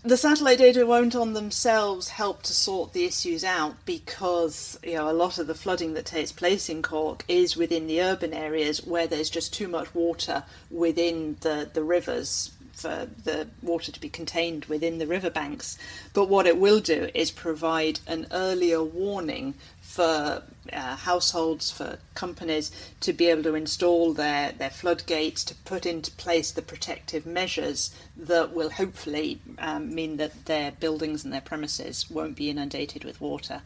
The 0.03 0.17
satellite 0.17 0.59
data 0.59 0.87
won't 0.87 1.15
on 1.15 1.33
themselves 1.33 2.09
help 2.09 2.43
to 2.43 2.53
sort 2.53 2.93
the 2.93 3.05
issues 3.05 3.45
out 3.45 3.75
because 3.85 4.79
you 4.83 4.95
know 4.95 5.11
a 5.11 5.13
lot 5.13 5.39
of 5.39 5.47
the 5.47 5.55
flooding 5.55 5.95
that 5.95 6.07
takes 6.07 6.33
place 6.33 6.69
in 6.69 6.83
Cork 6.83 7.25
is 7.29 7.57
within 7.57 7.87
the 7.87 8.03
urban 8.03 8.33
areas 8.33 8.85
where 8.87 9.07
there's 9.07 9.31
just 9.31 9.55
too 9.55 9.69
much 9.69 9.95
water 9.95 10.45
within 10.71 11.37
the, 11.41 11.69
the 11.73 11.83
rivers 11.83 12.53
for 12.81 13.09
the 13.25 13.49
water 13.63 13.93
to 13.93 14.01
be 14.01 14.09
contained 14.09 14.65
within 14.65 14.99
the 14.99 15.07
riverbanks. 15.07 15.79
But 16.15 16.29
what 16.29 16.47
it 16.47 16.59
will 16.59 16.81
do 16.81 17.11
is 17.15 17.31
provide 17.31 18.01
an 18.07 18.27
earlier 18.33 18.83
warning 18.83 19.55
for 19.81 20.43
uh, 20.73 20.97
households, 20.97 21.71
for 21.71 21.99
companies 22.15 22.71
to 23.01 23.13
be 23.13 23.27
able 23.27 23.43
to 23.43 23.55
install 23.55 24.15
their, 24.15 24.53
their 24.53 24.71
floodgates, 24.71 25.45
to 25.45 25.55
put 25.55 25.85
into 25.85 26.11
place 26.13 26.51
the 26.53 26.63
protective 26.63 27.27
measures 27.27 27.95
that 28.17 28.53
will 28.53 28.71
hopefully 28.71 29.41
um, 29.59 29.95
mean 29.95 30.17
that 30.17 30.47
their 30.47 30.71
buildings 30.73 31.25
and 31.25 31.33
their 31.33 31.41
premises 31.41 32.09
won't 32.11 32.37
be 32.37 32.49
inundated 32.49 33.05
with 33.05 33.21
water. 33.21 33.63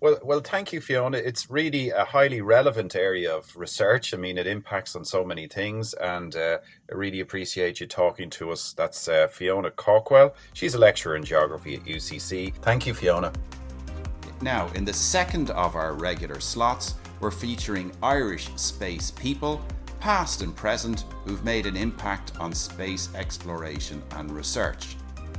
Well, 0.00 0.18
well, 0.22 0.40
thank 0.40 0.72
you, 0.72 0.80
Fiona. 0.80 1.18
It's 1.18 1.50
really 1.50 1.90
a 1.90 2.04
highly 2.04 2.40
relevant 2.40 2.94
area 2.94 3.34
of 3.34 3.54
research. 3.56 4.14
I 4.14 4.16
mean, 4.16 4.38
it 4.38 4.46
impacts 4.46 4.94
on 4.94 5.04
so 5.04 5.24
many 5.24 5.46
things, 5.48 5.94
and 5.94 6.34
uh, 6.36 6.58
I 6.90 6.94
really 6.94 7.20
appreciate 7.20 7.80
you 7.80 7.86
talking 7.86 8.30
to 8.30 8.52
us. 8.52 8.72
That's 8.72 9.08
uh, 9.08 9.28
Fiona 9.28 9.70
Cawkwell. 9.70 10.34
She's 10.52 10.74
a 10.74 10.78
lecturer 10.78 11.16
in 11.16 11.24
geography 11.24 11.74
at 11.74 11.84
UCC. 11.84 12.54
Thank 12.56 12.86
you, 12.86 12.94
Fiona. 12.94 13.32
Now, 14.42 14.68
in 14.74 14.84
the 14.84 14.92
second 14.92 15.50
of 15.50 15.76
our 15.76 15.94
regular 15.94 16.40
slots, 16.40 16.94
we're 17.20 17.30
featuring 17.30 17.92
Irish 18.02 18.50
space 18.56 19.10
people, 19.10 19.62
past 20.00 20.42
and 20.42 20.54
present, 20.54 21.04
who've 21.24 21.44
made 21.44 21.64
an 21.64 21.76
impact 21.76 22.32
on 22.38 22.52
space 22.52 23.08
exploration 23.14 24.02
and 24.12 24.30
research. 24.30 24.96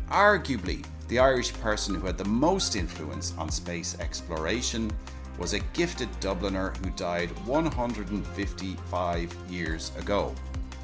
Arguably, 0.09 0.83
the 1.07 1.19
Irish 1.19 1.53
person 1.53 1.95
who 1.95 2.05
had 2.05 2.17
the 2.17 2.25
most 2.25 2.75
influence 2.75 3.33
on 3.37 3.49
space 3.49 3.97
exploration 3.99 4.91
was 5.37 5.53
a 5.53 5.59
gifted 5.73 6.09
Dubliner 6.19 6.75
who 6.77 6.89
died 6.91 7.29
155 7.45 9.35
years 9.49 9.91
ago. 9.97 10.33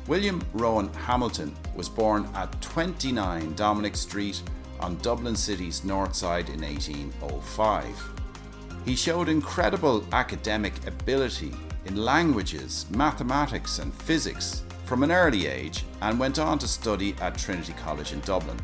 William 0.07 0.41
Rowan 0.53 0.93
Hamilton 0.93 1.55
was 1.75 1.89
born 1.89 2.29
at 2.35 2.61
29 2.61 3.53
Dominic 3.55 3.95
Street 3.95 4.41
on 4.79 4.97
Dublin 4.97 5.35
City's 5.35 5.83
north 5.83 6.15
side 6.15 6.49
in 6.49 6.61
1805. 6.61 8.09
He 8.85 8.95
showed 8.95 9.29
incredible 9.29 10.05
academic 10.11 10.73
ability 10.85 11.53
in 11.85 11.95
languages, 11.95 12.85
mathematics, 12.91 13.79
and 13.79 13.93
physics 13.93 14.63
from 14.85 15.03
an 15.03 15.11
early 15.11 15.47
age 15.47 15.85
and 16.01 16.19
went 16.19 16.37
on 16.37 16.59
to 16.59 16.67
study 16.67 17.15
at 17.21 17.37
Trinity 17.37 17.73
College 17.73 18.11
in 18.11 18.19
Dublin. 18.21 18.57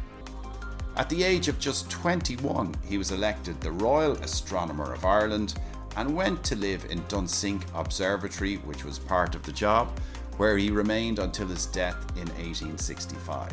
At 1.00 1.08
the 1.08 1.24
age 1.24 1.48
of 1.48 1.60
just 1.60 1.90
21, 1.90 2.76
he 2.86 2.98
was 2.98 3.12
elected 3.12 3.62
the 3.62 3.72
Royal 3.72 4.18
Astronomer 4.18 4.92
of 4.94 5.06
Ireland 5.06 5.54
and 5.96 6.14
went 6.14 6.44
to 6.44 6.58
live 6.58 6.84
in 6.90 7.00
Dunsink 7.04 7.64
Observatory, 7.74 8.58
which 8.58 8.84
was 8.84 9.00
part 9.00 9.34
of 9.34 9.44
the 9.44 9.54
job, 9.54 9.98
where 10.36 10.58
he 10.58 10.70
remained 10.72 11.18
until 11.18 11.48
his 11.48 11.68
death 11.68 11.96
in 12.18 12.28
1865. 12.28 13.50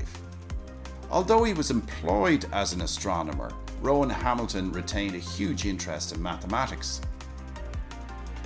Although 1.09 1.45
he 1.45 1.53
was 1.53 1.71
employed 1.71 2.47
as 2.51 2.73
an 2.73 2.81
astronomer, 2.81 3.53
Rowan 3.81 4.11
Hamilton 4.11 4.73
retained 4.73 5.15
a 5.15 5.19
huge 5.19 5.67
interest 5.67 6.13
in 6.13 6.21
mathematics. 6.21 7.01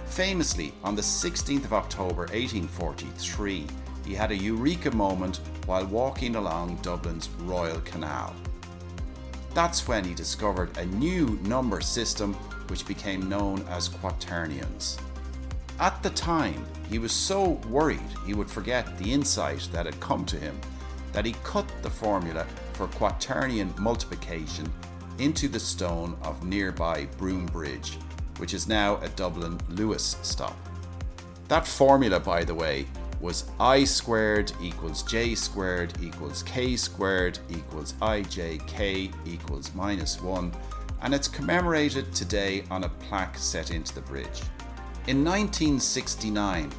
Famously, 0.08 0.74
on 0.84 0.94
the 0.94 1.00
16th 1.00 1.64
of 1.64 1.72
October 1.72 2.26
1843, 2.34 3.66
he 4.04 4.14
had 4.14 4.30
a 4.30 4.36
eureka 4.36 4.94
moment 4.94 5.40
while 5.64 5.86
walking 5.86 6.36
along 6.36 6.76
Dublin's 6.82 7.30
Royal 7.38 7.80
Canal. 7.80 8.36
That's 9.54 9.88
when 9.88 10.04
he 10.04 10.14
discovered 10.14 10.76
a 10.76 10.86
new 10.86 11.38
number 11.42 11.80
system 11.80 12.34
which 12.68 12.86
became 12.86 13.28
known 13.28 13.64
as 13.68 13.88
quaternions. 13.88 14.98
At 15.80 16.02
the 16.02 16.10
time, 16.10 16.64
he 16.88 16.98
was 16.98 17.12
so 17.12 17.60
worried 17.68 18.00
he 18.26 18.34
would 18.34 18.50
forget 18.50 18.98
the 18.98 19.12
insight 19.12 19.68
that 19.72 19.86
had 19.86 19.98
come 20.00 20.24
to 20.26 20.36
him 20.36 20.60
that 21.12 21.24
he 21.24 21.34
cut 21.42 21.66
the 21.82 21.90
formula 21.90 22.46
for 22.74 22.86
quaternion 22.88 23.76
multiplication 23.78 24.70
into 25.18 25.48
the 25.48 25.60
stone 25.60 26.16
of 26.22 26.44
nearby 26.44 27.06
Broom 27.18 27.46
Bridge, 27.46 27.98
which 28.38 28.54
is 28.54 28.68
now 28.68 28.98
a 29.02 29.08
Dublin 29.10 29.58
Luas 29.70 30.16
stop. 30.24 30.56
That 31.48 31.66
formula, 31.66 32.20
by 32.20 32.44
the 32.44 32.54
way, 32.54 32.86
was 33.20 33.44
i 33.60 33.84
squared 33.84 34.50
equals 34.62 35.02
j 35.02 35.34
squared 35.34 35.92
equals 36.02 36.42
k 36.42 36.74
squared 36.76 37.38
equals 37.50 37.92
ijk 38.00 39.12
equals 39.26 39.74
minus 39.74 40.20
1, 40.22 40.52
and 41.02 41.14
it's 41.14 41.28
commemorated 41.28 42.12
today 42.14 42.64
on 42.70 42.84
a 42.84 42.88
plaque 42.88 43.36
set 43.36 43.70
into 43.70 43.94
the 43.94 44.00
bridge. 44.02 44.42
In 45.06 45.24
1969, 45.24 46.70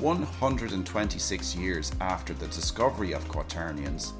126 0.00 1.56
years 1.56 1.92
after 2.00 2.34
the 2.34 2.46
discovery 2.48 3.12
of 3.12 3.26
quaternions, 3.28 4.12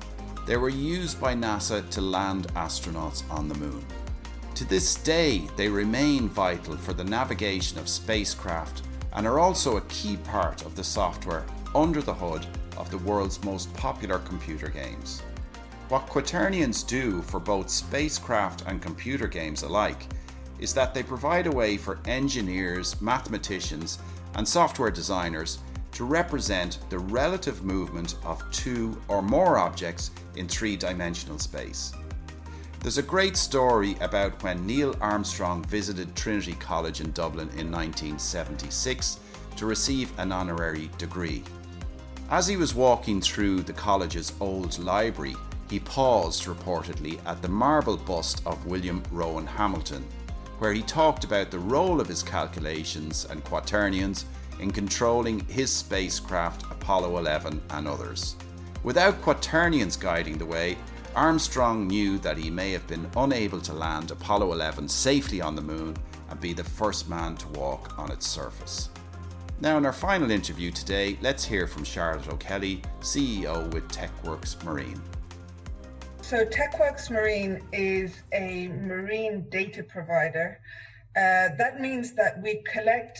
they 0.46 0.56
were 0.56 0.68
used 0.68 1.20
by 1.20 1.34
NASA 1.34 1.88
to 1.90 2.00
land 2.00 2.46
astronauts 2.54 3.28
on 3.30 3.48
the 3.48 3.54
moon. 3.54 3.84
To 4.54 4.64
this 4.64 4.94
day, 4.94 5.42
they 5.56 5.68
remain 5.68 6.28
vital 6.28 6.76
for 6.76 6.94
the 6.94 7.04
navigation 7.04 7.78
of 7.78 7.88
spacecraft 7.88 8.85
and 9.16 9.26
are 9.26 9.40
also 9.40 9.76
a 9.76 9.82
key 9.82 10.16
part 10.18 10.64
of 10.64 10.76
the 10.76 10.84
software 10.84 11.44
under 11.74 12.00
the 12.00 12.14
hood 12.14 12.46
of 12.76 12.90
the 12.90 12.98
world's 12.98 13.42
most 13.42 13.72
popular 13.74 14.18
computer 14.20 14.68
games. 14.68 15.22
What 15.88 16.06
Quaternions 16.06 16.86
do 16.86 17.22
for 17.22 17.40
both 17.40 17.70
spacecraft 17.70 18.64
and 18.66 18.82
computer 18.82 19.26
games 19.26 19.62
alike 19.62 20.06
is 20.58 20.74
that 20.74 20.94
they 20.94 21.02
provide 21.02 21.46
a 21.46 21.52
way 21.52 21.76
for 21.76 21.98
engineers, 22.06 23.00
mathematicians, 23.00 23.98
and 24.34 24.46
software 24.46 24.90
designers 24.90 25.58
to 25.92 26.04
represent 26.04 26.78
the 26.90 26.98
relative 26.98 27.62
movement 27.64 28.16
of 28.24 28.42
two 28.50 29.00
or 29.08 29.22
more 29.22 29.58
objects 29.58 30.10
in 30.36 30.46
three 30.46 30.76
dimensional 30.76 31.38
space. 31.38 31.92
There's 32.80 32.98
a 32.98 33.02
great 33.02 33.36
story 33.36 33.96
about 34.00 34.42
when 34.42 34.64
Neil 34.64 34.94
Armstrong 35.00 35.64
visited 35.64 36.14
Trinity 36.14 36.52
College 36.54 37.00
in 37.00 37.10
Dublin 37.10 37.48
in 37.50 37.70
1976 37.70 39.18
to 39.56 39.66
receive 39.66 40.16
an 40.18 40.30
honorary 40.30 40.90
degree. 40.98 41.42
As 42.30 42.46
he 42.46 42.56
was 42.56 42.74
walking 42.74 43.20
through 43.20 43.62
the 43.62 43.72
college's 43.72 44.32
old 44.40 44.78
library, 44.78 45.34
he 45.68 45.80
paused 45.80 46.44
reportedly 46.44 47.18
at 47.26 47.42
the 47.42 47.48
marble 47.48 47.96
bust 47.96 48.42
of 48.46 48.66
William 48.66 49.02
Rowan 49.10 49.46
Hamilton, 49.46 50.04
where 50.58 50.72
he 50.72 50.82
talked 50.82 51.24
about 51.24 51.50
the 51.50 51.58
role 51.58 52.00
of 52.00 52.08
his 52.08 52.22
calculations 52.22 53.26
and 53.30 53.42
quaternions 53.44 54.26
in 54.60 54.70
controlling 54.70 55.40
his 55.46 55.70
spacecraft 55.70 56.62
Apollo 56.70 57.18
11 57.18 57.60
and 57.70 57.88
others. 57.88 58.36
Without 58.82 59.20
quaternions 59.22 59.96
guiding 59.96 60.38
the 60.38 60.46
way, 60.46 60.76
Armstrong 61.16 61.86
knew 61.86 62.18
that 62.18 62.36
he 62.36 62.50
may 62.50 62.72
have 62.72 62.86
been 62.86 63.10
unable 63.16 63.58
to 63.62 63.72
land 63.72 64.10
Apollo 64.10 64.52
11 64.52 64.86
safely 64.86 65.40
on 65.40 65.56
the 65.56 65.62
moon 65.62 65.96
and 66.28 66.38
be 66.38 66.52
the 66.52 66.62
first 66.62 67.08
man 67.08 67.34
to 67.38 67.48
walk 67.58 67.98
on 67.98 68.12
its 68.12 68.26
surface. 68.26 68.90
Now, 69.58 69.78
in 69.78 69.86
our 69.86 69.94
final 69.94 70.30
interview 70.30 70.70
today, 70.70 71.16
let's 71.22 71.42
hear 71.42 71.66
from 71.66 71.84
Charlotte 71.84 72.28
O'Kelly, 72.28 72.82
CEO 73.00 73.72
with 73.72 73.88
TechWorks 73.88 74.62
Marine. 74.62 75.00
So, 76.20 76.44
TechWorks 76.44 77.10
Marine 77.10 77.62
is 77.72 78.22
a 78.34 78.68
marine 78.68 79.46
data 79.48 79.82
provider. 79.84 80.60
Uh, 81.16 81.56
that 81.56 81.80
means 81.80 82.14
that 82.16 82.42
we 82.42 82.62
collect 82.70 83.18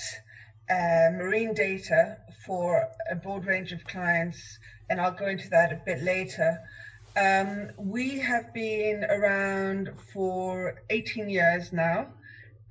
uh, 0.68 1.12
marine 1.14 1.54
data 1.54 2.18
for 2.44 2.90
a 3.10 3.14
broad 3.14 3.46
range 3.46 3.72
of 3.72 3.82
clients, 3.86 4.58
and 4.90 5.00
I'll 5.00 5.16
go 5.16 5.28
into 5.28 5.48
that 5.48 5.72
a 5.72 5.80
bit 5.86 6.02
later. 6.02 6.58
Um, 7.16 7.70
we 7.78 8.18
have 8.18 8.52
been 8.52 9.04
around 9.08 9.90
for 10.12 10.82
18 10.90 11.30
years 11.30 11.72
now. 11.72 12.08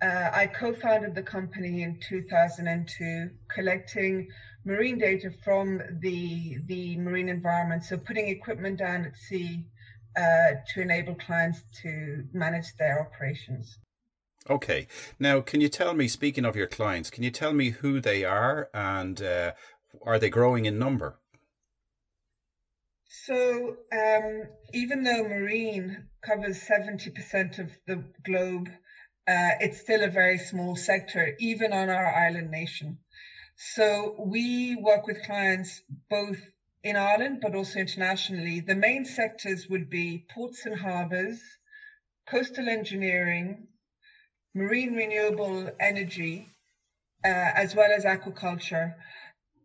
Uh, 0.04 0.30
I 0.32 0.48
co-founded 0.48 1.16
the 1.16 1.24
company 1.24 1.82
in 1.82 2.00
2002, 2.00 3.32
collecting 3.48 4.28
marine 4.64 5.00
data 5.00 5.32
from 5.44 5.82
the 6.00 6.58
the 6.68 6.98
marine 6.98 7.30
environment. 7.30 7.84
So 7.86 7.98
putting 7.98 8.28
equipment 8.28 8.78
down 8.78 9.06
at 9.06 9.16
sea 9.18 9.66
uh, 10.16 10.52
to 10.74 10.82
enable 10.82 11.16
clients 11.16 11.62
to 11.82 12.24
manage 12.32 12.76
their 12.78 13.02
operations. 13.02 13.80
Okay. 14.48 14.88
Now, 15.18 15.42
can 15.42 15.60
you 15.60 15.70
tell 15.70 15.96
me, 15.96 16.08
speaking 16.08 16.46
of 16.46 16.56
your 16.56 16.68
clients, 16.68 17.10
can 17.10 17.24
you 17.24 17.32
tell 17.32 17.54
me 17.54 17.72
who 17.72 18.00
they 18.00 18.24
are 18.24 18.70
and 18.76 19.20
uh, 19.24 19.54
are 20.04 20.20
they 20.20 20.30
growing 20.30 20.66
in 20.66 20.78
number? 20.78 21.18
So, 23.24 23.78
um, 23.92 24.48
even 24.74 25.04
though 25.04 25.24
marine 25.24 26.06
covers 26.22 26.58
70% 26.60 27.60
of 27.60 27.72
the 27.88 28.04
globe, 28.24 28.70
uh, 29.28 29.54
it's 29.60 29.80
still 29.80 30.04
a 30.04 30.08
very 30.08 30.38
small 30.38 30.76
sector, 30.76 31.34
even 31.40 31.72
on 31.74 31.90
our 31.90 32.08
island 32.14 32.52
nation. 32.52 32.98
So, 33.56 34.16
we 34.20 34.76
work 34.76 35.08
with 35.08 35.24
clients 35.24 35.82
both 36.10 36.40
in 36.84 36.96
Ireland 36.96 37.40
but 37.42 37.56
also 37.56 37.80
internationally. 37.80 38.60
The 38.60 38.76
main 38.76 39.06
sectors 39.06 39.68
would 39.70 39.90
be 39.90 40.26
ports 40.30 40.66
and 40.66 40.76
harbours, 40.76 41.40
coastal 42.28 42.68
engineering, 42.68 43.68
marine 44.54 44.94
renewable 44.94 45.70
energy, 45.80 46.48
uh, 47.24 47.52
as 47.56 47.76
well 47.76 47.92
as 47.92 48.04
aquaculture 48.04 48.94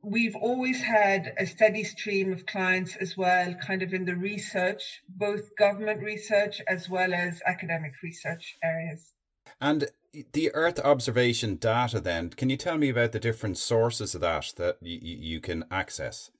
we've 0.03 0.37
always 0.37 0.81
had 0.81 1.35
a 1.39 1.47
steady 1.47 1.85
stream 1.85 2.33
of 2.33 2.47
clients 2.47 2.97
as 2.97 3.17
well, 3.17 3.55
kind 3.55 3.83
of 3.83 3.93
in 3.93 4.05
the 4.05 4.17
research, 4.17 5.03
both 5.09 5.55
government 5.57 6.03
research 6.03 6.61
as 6.69 6.89
well 6.89 7.13
as 7.13 7.41
academic 7.47 7.93
research 8.03 8.57
areas. 8.63 9.13
And 9.61 9.91
the 10.33 10.53
Earth 10.55 10.79
observation 10.81 11.57
data, 11.57 12.01
then, 12.01 12.31
can 12.31 12.51
you 12.51 12.57
tell 12.57 12.79
me 12.79 12.89
about 12.89 13.13
the 13.13 13.21
different 13.21 13.59
sources 13.59 14.15
of 14.15 14.23
that 14.23 14.53
that 14.57 14.77
you, 14.81 14.99
you 15.03 15.41
can 15.41 15.65
access? 15.71 16.31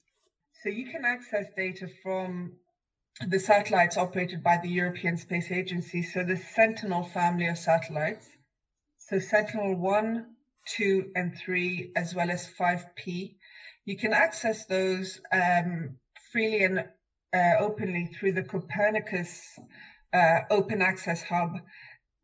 So 0.63 0.69
you 0.69 0.91
can 0.91 1.05
access 1.05 1.45
data 1.55 1.87
from 2.03 2.53
the 3.27 3.39
satellites 3.39 3.97
operated 3.97 4.43
by 4.43 4.59
the 4.61 4.69
European 4.69 5.17
Space 5.17 5.51
Agency. 5.51 6.01
So 6.01 6.23
the 6.23 6.37
Sentinel 6.37 7.03
family 7.03 7.47
of 7.47 7.57
satellites. 7.57 8.27
So 8.97 9.19
Sentinel 9.19 9.75
1, 9.75 10.25
2, 10.67 11.11
and 11.15 11.35
3, 11.37 11.91
as 11.95 12.15
well 12.15 12.31
as 12.31 12.49
5P 12.59 13.35
you 13.91 13.97
can 13.97 14.13
access 14.13 14.63
those 14.67 15.19
um, 15.33 15.97
freely 16.31 16.63
and 16.63 16.79
uh, 17.35 17.55
openly 17.59 18.05
through 18.05 18.31
the 18.31 18.41
Copernicus 18.41 19.59
uh, 20.13 20.39
Open 20.49 20.81
Access 20.81 21.21
Hub. 21.23 21.59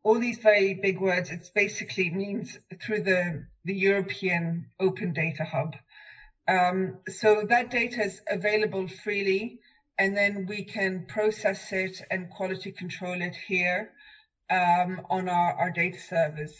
All 0.02 0.18
these 0.18 0.38
very 0.38 0.76
big 0.76 1.02
words, 1.02 1.30
it 1.30 1.50
basically 1.54 2.10
means 2.10 2.58
through 2.82 3.02
the, 3.02 3.46
the 3.66 3.74
European 3.74 4.68
Open 4.80 5.12
Data 5.12 5.44
Hub. 5.44 5.76
Um, 6.48 7.00
so 7.10 7.44
that 7.50 7.70
data 7.70 8.02
is 8.02 8.22
available 8.30 8.88
freely, 8.88 9.60
and 9.98 10.16
then 10.16 10.46
we 10.48 10.64
can 10.64 11.06
process 11.06 11.74
it 11.74 12.02
and 12.10 12.30
quality 12.30 12.72
control 12.72 13.22
it 13.22 13.36
here 13.36 13.92
um, 14.50 15.02
on 15.10 15.28
our, 15.28 15.52
our 15.56 15.72
data 15.72 16.00
servers. 16.00 16.54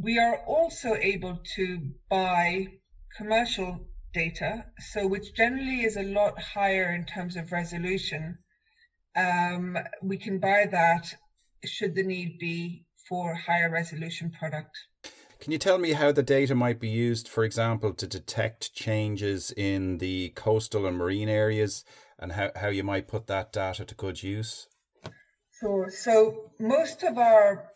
We 0.00 0.20
are 0.20 0.38
also 0.46 0.94
able 0.94 1.40
to 1.56 1.80
buy 2.08 2.68
commercial 3.16 3.88
data, 4.12 4.64
so 4.78 5.06
which 5.06 5.34
generally 5.34 5.82
is 5.84 5.96
a 5.96 6.02
lot 6.02 6.40
higher 6.40 6.94
in 6.94 7.04
terms 7.04 7.36
of 7.36 7.52
resolution. 7.52 8.38
Um, 9.14 9.78
we 10.02 10.18
can 10.18 10.38
buy 10.38 10.66
that 10.70 11.14
should 11.64 11.94
the 11.94 12.02
need 12.02 12.38
be 12.38 12.86
for 13.08 13.34
higher 13.34 13.70
resolution 13.70 14.30
product. 14.30 14.76
Can 15.40 15.52
you 15.52 15.58
tell 15.58 15.78
me 15.78 15.92
how 15.92 16.12
the 16.12 16.22
data 16.22 16.54
might 16.54 16.80
be 16.80 16.88
used, 16.88 17.28
for 17.28 17.44
example, 17.44 17.92
to 17.92 18.06
detect 18.06 18.74
changes 18.74 19.52
in 19.56 19.98
the 19.98 20.30
coastal 20.30 20.86
and 20.86 20.96
marine 20.96 21.28
areas 21.28 21.84
and 22.18 22.32
how, 22.32 22.50
how 22.56 22.68
you 22.68 22.82
might 22.82 23.06
put 23.06 23.26
that 23.26 23.52
data 23.52 23.84
to 23.84 23.94
good 23.94 24.22
use? 24.22 24.68
Sure. 25.60 25.90
So 25.90 26.50
most 26.58 27.02
of 27.02 27.18
our 27.18 27.66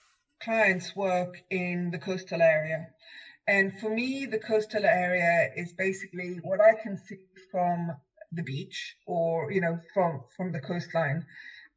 clients 0.42 0.96
work 0.96 1.42
in 1.50 1.90
the 1.90 1.98
coastal 1.98 2.40
area. 2.40 2.88
And 3.50 3.76
for 3.80 3.90
me, 3.90 4.26
the 4.26 4.38
coastal 4.38 4.84
area 4.84 5.50
is 5.56 5.72
basically 5.72 6.38
what 6.42 6.60
I 6.60 6.72
can 6.80 6.96
see 6.96 7.16
from 7.50 7.90
the 8.30 8.44
beach 8.44 8.94
or, 9.08 9.50
you 9.50 9.60
know, 9.60 9.76
from, 9.92 10.20
from 10.36 10.52
the 10.52 10.60
coastline. 10.60 11.24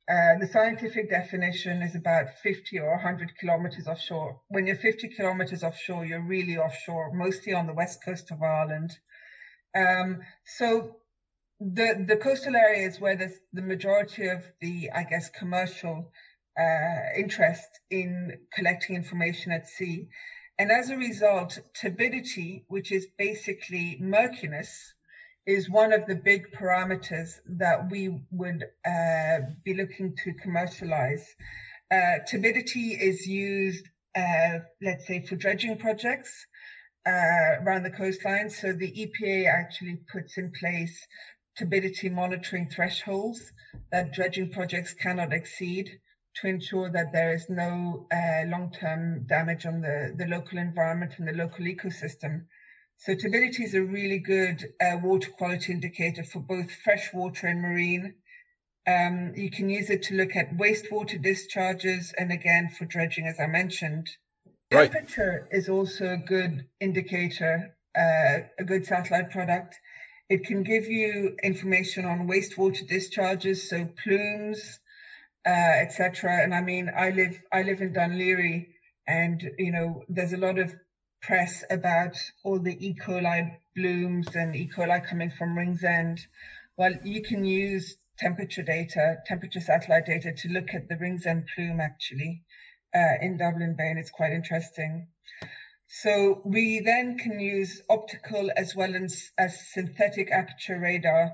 Uh, 0.08 0.36
the 0.40 0.46
scientific 0.46 1.10
definition 1.10 1.82
is 1.82 1.96
about 1.96 2.30
50 2.44 2.78
or 2.78 2.92
100 2.92 3.36
kilometers 3.40 3.88
offshore. 3.88 4.38
When 4.50 4.68
you're 4.68 4.76
50 4.76 5.08
kilometers 5.08 5.64
offshore, 5.64 6.06
you're 6.06 6.22
really 6.22 6.58
offshore, 6.58 7.12
mostly 7.12 7.54
on 7.54 7.66
the 7.66 7.74
west 7.74 8.06
coast 8.06 8.30
of 8.30 8.44
Ireland. 8.44 8.92
Um, 9.76 10.20
so 10.46 10.98
the 11.60 12.06
the 12.08 12.18
coastal 12.18 12.56
area 12.56 12.86
is 12.86 13.00
where 13.00 13.16
there's 13.16 13.40
the 13.52 13.62
majority 13.64 14.28
of 14.28 14.44
the, 14.62 14.92
I 14.94 15.06
guess, 15.06 15.30
commercial 15.30 16.12
uh, 16.56 17.00
interest 17.16 17.80
in 17.90 18.34
collecting 18.54 18.96
information 18.96 19.52
at 19.52 19.68
sea. 19.68 20.08
And 20.60 20.72
as 20.72 20.90
a 20.90 20.98
result, 20.98 21.58
turbidity, 21.74 22.64
which 22.68 22.92
is 22.92 23.08
basically 23.18 23.98
murkiness, 24.00 24.94
is 25.46 25.70
one 25.70 25.92
of 25.92 26.06
the 26.06 26.16
big 26.16 26.52
parameters 26.52 27.40
that 27.46 27.90
we 27.90 28.10
would 28.32 28.64
uh, 28.86 29.40
be 29.66 29.74
looking 29.74 30.16
to 30.24 30.34
commercialize. 30.34 31.36
Uh, 31.92 32.20
turbidity 32.30 32.92
is 32.92 33.26
used, 33.26 33.90
uh, 34.16 34.60
let's 34.82 35.06
say, 35.06 35.20
for 35.20 35.36
dredging 35.36 35.76
projects 35.76 36.46
uh, 37.06 37.58
around 37.62 37.84
the 37.84 37.90
coastline. 37.90 38.50
So 38.50 38.72
the 38.72 38.92
EPA 38.92 39.48
actually 39.48 39.98
puts 40.12 40.38
in 40.38 40.50
place 40.52 41.06
turbidity 41.58 42.10
monitoring 42.10 42.68
thresholds 42.70 43.52
that 43.92 44.12
dredging 44.14 44.50
projects 44.50 44.94
cannot 44.94 45.34
exceed 45.34 46.00
to 46.36 46.48
ensure 46.48 46.90
that 46.90 47.12
there 47.12 47.34
is 47.34 47.50
no 47.50 48.08
uh, 48.12 48.44
long-term 48.48 49.26
damage 49.28 49.66
on 49.66 49.82
the, 49.82 50.14
the 50.18 50.26
local 50.26 50.58
environment 50.58 51.14
and 51.18 51.28
the 51.28 51.34
local 51.34 51.66
ecosystem. 51.66 52.46
So 52.98 53.14
turbidity 53.14 53.64
is 53.64 53.74
a 53.74 53.82
really 53.82 54.18
good 54.18 54.66
uh, 54.82 54.98
water 55.02 55.30
quality 55.30 55.72
indicator 55.72 56.24
for 56.24 56.40
both 56.40 56.72
freshwater 56.72 57.48
and 57.48 57.62
marine. 57.62 58.14
Um, 58.88 59.34
you 59.36 59.50
can 59.50 59.70
use 59.70 59.90
it 59.90 60.04
to 60.04 60.16
look 60.16 60.36
at 60.36 60.58
wastewater 60.58 61.22
discharges 61.22 62.14
and 62.18 62.32
again 62.32 62.70
for 62.70 62.86
dredging, 62.86 63.28
as 63.28 63.40
I 63.40 63.46
mentioned. 63.46 64.10
Right. 64.72 64.92
Temperature 64.92 65.48
is 65.52 65.70
also 65.70 66.14
a 66.14 66.18
good 66.18 66.66
indicator, 66.80 67.76
uh, 67.96 68.40
a 68.58 68.64
good 68.66 68.86
satellite 68.86 69.30
product. 69.30 69.80
It 70.30 70.46
can 70.46 70.64
give 70.64 70.88
you 70.88 71.36
information 71.44 72.06
on 72.06 72.28
wastewater 72.28 72.88
discharges, 72.88 73.70
so 73.70 73.86
plumes, 73.86 74.80
uh, 75.46 75.50
etc. 75.50 76.42
And 76.44 76.54
I 76.54 76.62
mean, 76.62 76.90
I 76.96 77.10
live 77.10 77.40
I 77.52 77.64
live 77.64 77.82
in 77.82 77.94
Laoghaire, 77.94 78.68
and 79.08 79.52
you 79.58 79.72
know, 79.72 80.04
there's 80.10 80.34
a 80.34 80.38
lot 80.38 80.58
of 80.58 80.74
press 81.22 81.64
about 81.70 82.18
all 82.44 82.60
the 82.60 82.76
E. 82.86 82.96
coli 82.96 83.58
blooms 83.76 84.36
and 84.36 84.56
E. 84.56 84.70
coli 84.76 85.06
coming 85.06 85.32
from 85.32 85.58
Ringsend. 85.58 86.20
Well, 86.78 86.94
you 87.04 87.22
can 87.22 87.46
use 87.46 87.96
temperature 88.18 88.64
data, 88.64 89.18
temperature 89.26 89.60
satellite 89.60 90.06
data, 90.06 90.32
to 90.32 90.50
look 90.50 90.74
at 90.74 90.88
the 90.90 90.98
Ringsend 90.98 91.48
plume 91.54 91.80
actually 91.80 92.44
uh, 92.96 93.16
in 93.22 93.38
Dublin 93.38 93.76
Bay, 93.76 93.90
and 93.90 94.00
it's 94.00 94.10
quite 94.10 94.34
interesting. 94.34 95.08
So 95.88 96.42
we 96.44 96.80
then 96.80 97.18
can 97.18 97.40
use 97.40 97.82
optical 97.90 98.50
as 98.56 98.76
well 98.76 98.96
as, 98.96 99.32
as 99.38 99.72
synthetic 99.74 100.32
aperture 100.32 100.80
radar 100.80 101.34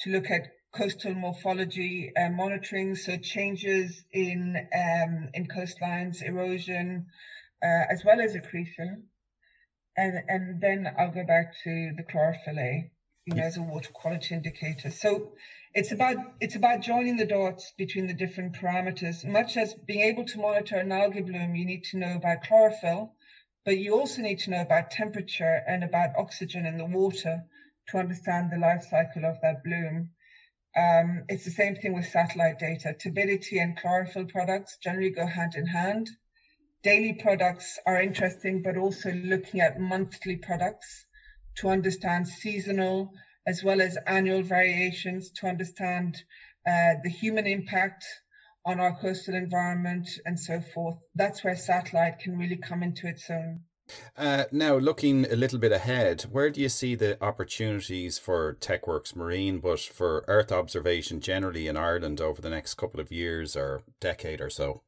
to 0.00 0.10
look 0.10 0.30
at 0.30 0.48
coastal 0.74 1.14
morphology 1.14 2.10
uh, 2.16 2.28
monitoring, 2.30 2.94
so 2.96 3.16
changes 3.16 4.04
in 4.12 4.56
um, 4.74 5.28
in 5.34 5.46
coastlines, 5.46 6.22
erosion, 6.22 7.06
uh, 7.62 7.84
as 7.90 8.04
well 8.04 8.20
as 8.20 8.34
accretion. 8.34 9.04
And 9.96 10.22
and 10.28 10.60
then 10.60 10.92
I'll 10.98 11.10
go 11.10 11.24
back 11.24 11.54
to 11.64 11.92
the 11.96 12.02
chlorophyll 12.02 12.58
A, 12.58 12.90
you 13.26 13.34
know, 13.34 13.44
as 13.44 13.56
a 13.58 13.62
water 13.62 13.90
quality 13.92 14.34
indicator. 14.34 14.90
So 14.90 15.34
it's 15.74 15.92
about 15.92 16.16
it's 16.40 16.56
about 16.56 16.82
joining 16.82 17.16
the 17.16 17.24
dots 17.24 17.72
between 17.78 18.06
the 18.06 18.14
different 18.14 18.54
parameters. 18.54 19.24
Much 19.24 19.56
as 19.56 19.74
being 19.74 20.00
able 20.02 20.24
to 20.24 20.40
monitor 20.40 20.78
an 20.78 20.92
algae 20.92 21.20
bloom, 21.20 21.54
you 21.54 21.64
need 21.66 21.84
to 21.84 21.98
know 21.98 22.14
about 22.14 22.42
chlorophyll, 22.42 23.14
but 23.64 23.78
you 23.78 23.94
also 23.94 24.22
need 24.22 24.40
to 24.40 24.50
know 24.50 24.62
about 24.62 24.90
temperature 24.90 25.62
and 25.68 25.84
about 25.84 26.16
oxygen 26.16 26.66
in 26.66 26.76
the 26.78 26.84
water 26.84 27.44
to 27.88 27.98
understand 27.98 28.50
the 28.50 28.56
life 28.58 28.82
cycle 28.82 29.24
of 29.24 29.40
that 29.42 29.62
bloom. 29.64 30.08
Um, 30.76 31.22
it's 31.28 31.44
the 31.44 31.50
same 31.50 31.74
thing 31.74 31.92
with 31.92 32.06
satellite 32.06 32.58
data. 32.58 32.92
Turbidity 32.92 33.58
and 33.58 33.76
chlorophyll 33.76 34.24
products 34.24 34.76
generally 34.82 35.10
go 35.10 35.26
hand 35.26 35.54
in 35.54 35.66
hand. 35.66 36.08
Daily 36.82 37.12
products 37.12 37.78
are 37.86 38.00
interesting, 38.00 38.60
but 38.62 38.76
also 38.76 39.12
looking 39.12 39.60
at 39.60 39.78
monthly 39.78 40.36
products 40.36 41.06
to 41.56 41.68
understand 41.68 42.26
seasonal 42.26 43.10
as 43.46 43.62
well 43.62 43.80
as 43.80 43.96
annual 44.06 44.42
variations, 44.42 45.30
to 45.30 45.46
understand 45.46 46.22
uh, 46.66 46.94
the 47.02 47.10
human 47.10 47.46
impact 47.46 48.04
on 48.64 48.80
our 48.80 48.98
coastal 48.98 49.34
environment 49.34 50.08
and 50.24 50.38
so 50.38 50.60
forth. 50.60 50.96
That's 51.14 51.44
where 51.44 51.54
satellite 51.54 52.18
can 52.18 52.36
really 52.36 52.56
come 52.56 52.82
into 52.82 53.06
its 53.06 53.28
own. 53.30 53.60
Uh, 54.16 54.44
now, 54.50 54.76
looking 54.76 55.30
a 55.30 55.36
little 55.36 55.58
bit 55.58 55.72
ahead, 55.72 56.22
where 56.22 56.50
do 56.50 56.60
you 56.60 56.68
see 56.68 56.94
the 56.94 57.22
opportunities 57.22 58.18
for 58.18 58.54
TechWorks 58.54 59.14
Marine, 59.14 59.58
but 59.58 59.80
for 59.80 60.24
Earth 60.26 60.50
observation 60.50 61.20
generally 61.20 61.68
in 61.68 61.76
Ireland 61.76 62.20
over 62.20 62.40
the 62.40 62.50
next 62.50 62.74
couple 62.74 63.00
of 63.00 63.12
years 63.12 63.56
or 63.56 63.82
decade 64.00 64.40
or 64.40 64.50
so? 64.50 64.82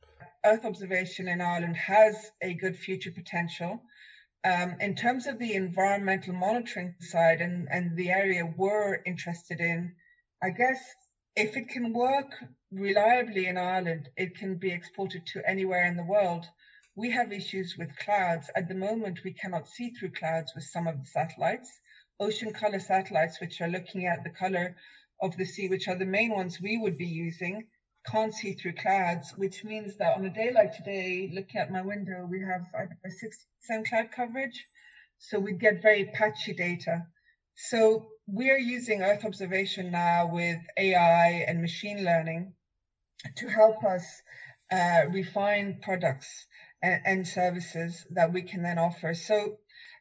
Earth 0.44 0.64
observation 0.64 1.28
in 1.28 1.40
Ireland 1.40 1.76
has 1.76 2.30
a 2.40 2.54
good 2.54 2.76
future 2.76 3.10
potential. 3.10 3.82
Um, 4.44 4.76
in 4.80 4.94
terms 4.94 5.26
of 5.26 5.38
the 5.38 5.54
environmental 5.54 6.32
monitoring 6.32 6.94
side 7.00 7.40
and, 7.40 7.68
and 7.70 7.96
the 7.96 8.10
area 8.10 8.50
we're 8.56 9.02
interested 9.04 9.60
in, 9.60 9.92
I 10.42 10.50
guess 10.50 10.80
if 11.34 11.56
it 11.56 11.68
can 11.68 11.92
work 11.92 12.32
reliably 12.70 13.46
in 13.46 13.58
Ireland, 13.58 14.08
it 14.16 14.36
can 14.36 14.56
be 14.56 14.70
exported 14.70 15.26
to 15.26 15.48
anywhere 15.48 15.84
in 15.84 15.96
the 15.96 16.04
world. 16.04 16.46
We 16.96 17.10
have 17.10 17.30
issues 17.30 17.76
with 17.76 17.94
clouds. 17.98 18.48
At 18.56 18.68
the 18.68 18.74
moment, 18.74 19.22
we 19.22 19.32
cannot 19.32 19.68
see 19.68 19.90
through 19.90 20.12
clouds 20.12 20.54
with 20.54 20.64
some 20.64 20.86
of 20.86 20.98
the 20.98 21.04
satellites. 21.04 21.70
Ocean 22.18 22.52
color 22.52 22.78
satellites, 22.78 23.38
which 23.38 23.60
are 23.60 23.68
looking 23.68 24.06
at 24.06 24.24
the 24.24 24.30
color 24.30 24.74
of 25.20 25.36
the 25.36 25.44
sea, 25.44 25.68
which 25.68 25.88
are 25.88 25.94
the 25.94 26.06
main 26.06 26.32
ones 26.32 26.58
we 26.58 26.78
would 26.78 26.96
be 26.96 27.06
using, 27.06 27.66
can't 28.06 28.32
see 28.32 28.52
through 28.54 28.76
clouds, 28.76 29.34
which 29.36 29.62
means 29.62 29.98
that 29.98 30.16
on 30.16 30.24
a 30.24 30.30
day 30.30 30.50
like 30.50 30.74
today, 30.74 31.28
looking 31.30 31.60
at 31.60 31.70
my 31.70 31.82
window, 31.82 32.24
we 32.24 32.40
have 32.40 32.62
a 32.74 33.08
60% 33.08 33.88
cloud 33.88 34.10
coverage. 34.10 34.66
So 35.18 35.38
we 35.38 35.52
get 35.52 35.82
very 35.82 36.04
patchy 36.04 36.54
data. 36.54 37.04
So 37.54 38.06
we're 38.26 38.56
using 38.58 39.02
Earth 39.02 39.26
observation 39.26 39.90
now 39.90 40.24
with 40.32 40.60
AI 40.78 41.44
and 41.46 41.60
machine 41.60 42.04
learning 42.04 42.54
to 43.36 43.48
help 43.48 43.84
us 43.84 44.22
uh, 44.72 45.04
refine 45.10 45.78
products 45.82 46.46
and, 46.82 47.00
and, 47.04 47.26
services 47.26 48.06
that 48.10 48.32
we 48.32 48.42
can 48.42 48.62
then 48.62 48.78
offer. 48.78 49.14
So 49.14 49.58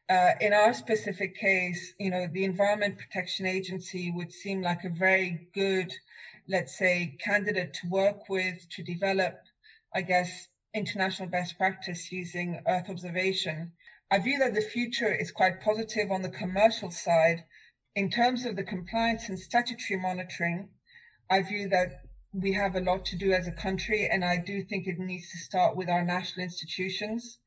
uh, 0.08 0.32
in 0.40 0.52
our 0.52 0.72
specific 0.72 1.36
case, 1.36 1.94
you 1.98 2.10
know, 2.10 2.26
the 2.26 2.44
Environment 2.44 2.96
Protection 2.98 3.46
Agency 3.46 4.10
would 4.10 4.32
seem 4.32 4.62
like 4.62 4.84
a 4.84 4.90
very 4.90 5.48
good 5.54 5.92
let's 6.48 6.76
say, 6.78 7.16
candidate 7.18 7.74
to 7.74 7.88
work 7.88 8.28
with 8.28 8.68
to 8.70 8.82
develop, 8.82 9.40
I 9.94 10.02
guess, 10.02 10.48
international 10.74 11.28
best 11.28 11.56
practice 11.58 12.12
using 12.12 12.60
Earth 12.66 12.88
observation. 12.88 13.72
I 14.10 14.18
view 14.18 14.38
that 14.38 14.54
the 14.54 14.60
future 14.60 15.12
is 15.12 15.30
quite 15.30 15.60
positive 15.60 16.10
on 16.10 16.22
the 16.22 16.28
commercial 16.28 16.90
side. 16.90 17.42
In 17.96 18.10
terms 18.10 18.44
of 18.44 18.54
the 18.54 18.62
compliance 18.62 19.28
and 19.28 19.38
statutory 19.38 19.98
monitoring, 19.98 20.68
I 21.28 21.40
view 21.40 21.68
that 21.68 22.02
we 22.32 22.52
have 22.52 22.76
a 22.76 22.80
lot 22.80 23.04
to 23.06 23.16
do 23.16 23.32
as 23.32 23.46
a 23.46 23.52
country, 23.52 24.08
and 24.10 24.24
I 24.24 24.36
do 24.36 24.62
think 24.62 24.86
it 24.86 24.98
needs 24.98 25.30
to 25.30 25.38
start 25.38 25.76
with 25.76 25.88
our 25.88 26.04
national 26.04 26.44
institutions 26.44 27.38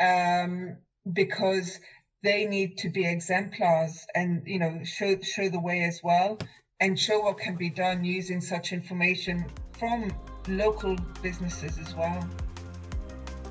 um, 0.00 0.76
because 1.12 1.78
they 2.22 2.46
need 2.46 2.78
to 2.78 2.88
be 2.88 3.06
exemplars 3.06 4.06
and 4.14 4.42
you 4.46 4.58
know 4.58 4.80
show 4.82 5.20
show 5.20 5.48
the 5.50 5.60
way 5.60 5.84
as 5.84 6.00
well 6.02 6.38
and 6.80 6.98
show 6.98 7.20
what 7.20 7.38
can 7.38 7.56
be 7.56 7.70
done 7.70 8.04
using 8.04 8.40
such 8.40 8.72
information 8.72 9.44
from 9.78 10.10
local 10.48 10.96
businesses 11.22 11.78
as 11.78 11.94
well. 11.94 12.28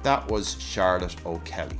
That 0.04 0.28
was 0.30 0.62
Charlotte 0.62 1.16
O'Kelly. 1.26 1.80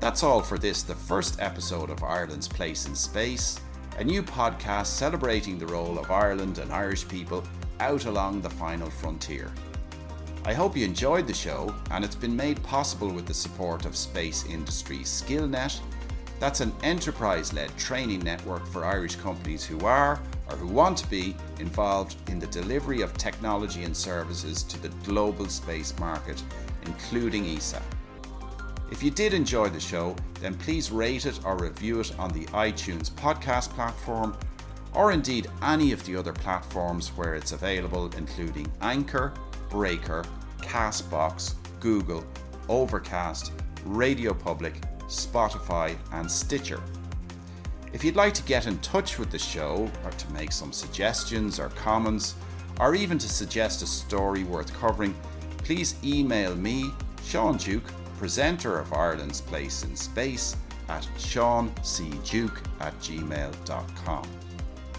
That's 0.00 0.22
all 0.22 0.42
for 0.42 0.58
this, 0.58 0.82
the 0.82 0.94
first 0.94 1.40
episode 1.40 1.90
of 1.90 2.02
Ireland's 2.04 2.46
Place 2.46 2.86
in 2.86 2.94
Space, 2.94 3.58
a 3.98 4.04
new 4.04 4.22
podcast 4.22 4.86
celebrating 4.86 5.58
the 5.58 5.66
role 5.66 5.98
of 5.98 6.10
Ireland 6.10 6.58
and 6.58 6.72
Irish 6.72 7.08
people 7.08 7.42
out 7.80 8.06
along 8.06 8.40
the 8.40 8.50
final 8.50 8.90
frontier. 8.90 9.52
I 10.44 10.54
hope 10.54 10.76
you 10.76 10.84
enjoyed 10.84 11.26
the 11.26 11.34
show, 11.34 11.74
and 11.90 12.04
it's 12.04 12.16
been 12.16 12.34
made 12.34 12.62
possible 12.62 13.10
with 13.10 13.26
the 13.26 13.34
support 13.34 13.84
of 13.84 13.96
Space 13.96 14.46
Industry 14.46 14.98
SkillNet. 14.98 15.80
That's 16.40 16.60
an 16.60 16.72
enterprise 16.82 17.52
led 17.52 17.76
training 17.76 18.20
network 18.20 18.66
for 18.66 18.84
Irish 18.84 19.16
companies 19.16 19.64
who 19.64 19.80
are 19.84 20.20
or 20.48 20.56
who 20.56 20.68
want 20.68 20.96
to 20.98 21.10
be 21.10 21.36
involved 21.58 22.16
in 22.30 22.38
the 22.38 22.46
delivery 22.46 23.02
of 23.02 23.12
technology 23.18 23.84
and 23.84 23.96
services 23.96 24.62
to 24.62 24.80
the 24.80 24.88
global 25.04 25.48
space 25.48 25.98
market, 25.98 26.42
including 26.86 27.44
ESA. 27.44 27.82
If 28.90 29.02
you 29.02 29.10
did 29.10 29.34
enjoy 29.34 29.68
the 29.68 29.80
show, 29.80 30.16
then 30.40 30.54
please 30.54 30.90
rate 30.90 31.26
it 31.26 31.40
or 31.44 31.58
review 31.58 32.00
it 32.00 32.18
on 32.18 32.30
the 32.30 32.46
iTunes 32.46 33.10
podcast 33.10 33.70
platform, 33.70 34.34
or 34.94 35.12
indeed 35.12 35.48
any 35.62 35.92
of 35.92 36.04
the 36.04 36.16
other 36.16 36.32
platforms 36.32 37.08
where 37.10 37.34
it's 37.34 37.52
available, 37.52 38.10
including 38.16 38.70
Anchor, 38.80 39.32
Breaker, 39.70 40.24
Castbox, 40.60 41.54
Google, 41.80 42.24
Overcast, 42.68 43.52
Radio 43.84 44.34
Public, 44.34 44.80
Spotify, 45.06 45.96
and 46.12 46.30
Stitcher. 46.30 46.82
If 47.92 48.04
you'd 48.04 48.16
like 48.16 48.34
to 48.34 48.42
get 48.42 48.66
in 48.66 48.78
touch 48.78 49.18
with 49.18 49.30
the 49.30 49.38
show, 49.38 49.90
or 50.04 50.10
to 50.10 50.32
make 50.32 50.52
some 50.52 50.72
suggestions 50.72 51.58
or 51.58 51.70
comments, 51.70 52.34
or 52.80 52.94
even 52.94 53.18
to 53.18 53.28
suggest 53.28 53.82
a 53.82 53.86
story 53.86 54.44
worth 54.44 54.72
covering, 54.78 55.14
please 55.58 55.96
email 56.04 56.54
me, 56.54 56.90
Sean 57.24 57.56
Duke, 57.56 57.90
presenter 58.18 58.78
of 58.78 58.92
Ireland's 58.92 59.40
Place 59.40 59.84
in 59.84 59.96
Space, 59.96 60.56
at 60.88 61.06
seancduke 61.16 62.62
at 62.80 62.98
gmail.com. 63.00 64.47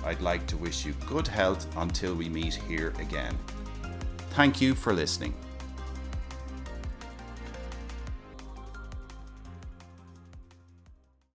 I'd 0.05 0.21
like 0.21 0.45
to 0.47 0.57
wish 0.57 0.85
you 0.85 0.93
good 1.07 1.27
health 1.27 1.67
until 1.77 2.15
we 2.15 2.29
meet 2.29 2.55
here 2.55 2.93
again. 2.99 3.38
Thank 4.31 4.62
you 4.62 4.75
for 4.75 4.93
listening. 4.93 5.33